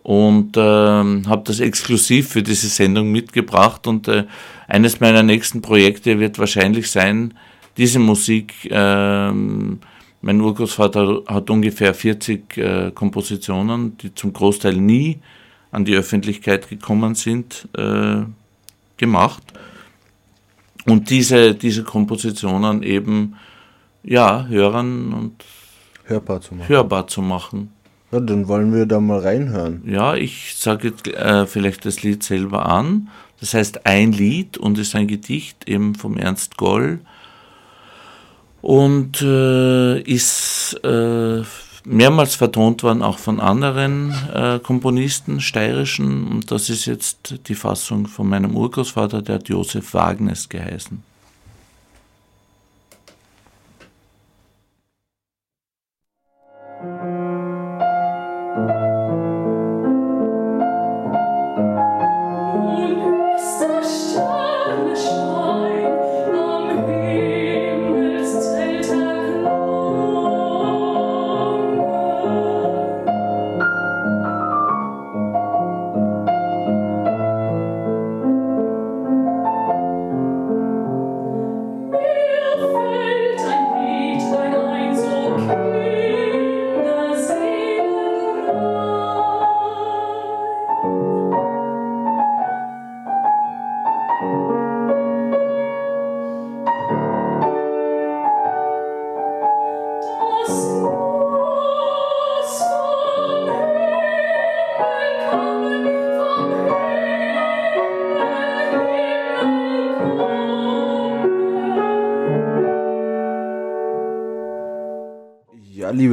[0.03, 3.87] und ähm, habe das exklusiv für diese Sendung mitgebracht.
[3.87, 4.25] Und äh,
[4.67, 7.35] eines meiner nächsten Projekte wird wahrscheinlich sein,
[7.77, 8.69] diese Musik.
[8.71, 9.81] Ähm,
[10.21, 15.19] mein Urgroßvater hat ungefähr 40 äh, Kompositionen, die zum Großteil nie
[15.73, 18.23] an die Öffentlichkeit gekommen sind, äh,
[18.97, 19.43] gemacht.
[20.87, 23.37] Und diese, diese Kompositionen eben
[24.05, 25.45] ja, hören und
[26.05, 26.69] Hörbar zu machen.
[26.69, 27.73] hörbar zu machen.
[28.11, 29.83] Ja, dann wollen wir da mal reinhören.
[29.87, 33.09] Ja, ich sage jetzt äh, vielleicht das Lied selber an.
[33.41, 37.01] Das heißt ein Lied und ist ein Gedicht eben vom Ernst Goll
[38.63, 41.43] und äh, ist äh,
[41.85, 46.29] mehrmals vertont worden, auch von anderen äh, Komponisten, steirischen.
[46.29, 51.12] Und das ist jetzt die Fassung von meinem Urgroßvater, der hat Josef Wagnes geheißen.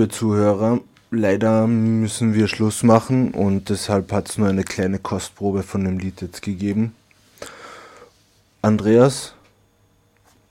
[0.10, 0.80] Liebe Zuhörer,
[1.12, 6.00] leider müssen wir Schluss machen und deshalb hat es nur eine kleine Kostprobe von dem
[6.00, 6.96] Lied jetzt gegeben.
[8.64, 9.36] Andreas,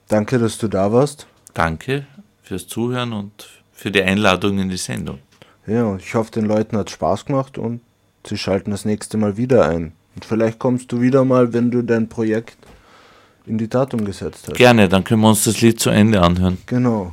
[0.06, 1.26] danke, dass du da warst.
[1.54, 2.06] Danke
[2.42, 5.18] fürs Zuhören und für die Einladung in die Sendung.
[5.66, 7.80] Ja, ich hoffe, den Leuten hat Spaß gemacht und
[8.24, 9.92] sie schalten das nächste Mal wieder ein.
[10.14, 12.58] Und vielleicht kommst du wieder mal, wenn du dein Projekt
[13.44, 14.56] in die Tat umgesetzt hast.
[14.56, 16.58] Gerne, dann können wir uns das Lied zu Ende anhören.
[16.66, 17.12] Genau.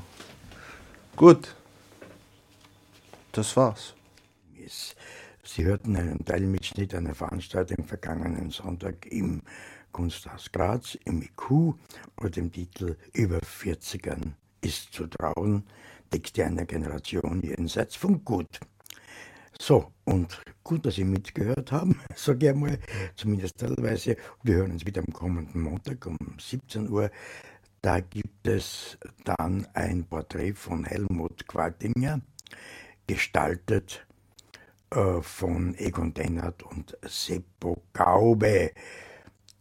[1.15, 1.55] Gut.
[3.36, 3.93] Das war's.
[5.43, 9.41] Sie hörten einen Teilmitschnitt einer Veranstaltung vergangenen Sonntag im
[9.91, 11.75] Kunsthaus Graz im IQ
[12.21, 15.65] mit dem Titel Über 40ern ist zu trauen,
[16.09, 18.61] Texte einer Generation jenseits von Gut.
[19.59, 22.79] So, und gut, dass Sie mitgehört haben, sage ich einmal,
[23.17, 24.15] zumindest teilweise.
[24.43, 27.11] Wir hören uns wieder am kommenden Montag um 17 Uhr.
[27.81, 32.21] Da gibt es dann ein Porträt von Helmut Qualtinger,
[33.07, 34.05] gestaltet
[34.91, 38.71] äh, von Egon Dennert und Seppo Gaube.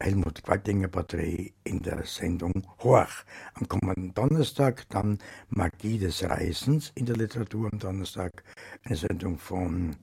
[0.01, 3.25] Helmut Qualtinger Porträt in der Sendung Horch.
[3.55, 5.19] Am kommenden Donnerstag dann
[5.49, 8.45] Magie des Reisens in der Literatur am Donnerstag.
[8.85, 9.97] Eine Sendung von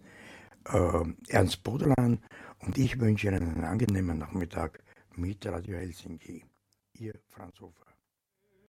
[0.69, 2.19] äh, Ernst Bodelan.
[2.59, 4.81] Und ich wünsche Ihnen einen angenehmen Nachmittag
[5.15, 6.45] mit Radio Helsinki.
[6.97, 7.90] Ihr Franz Hofer.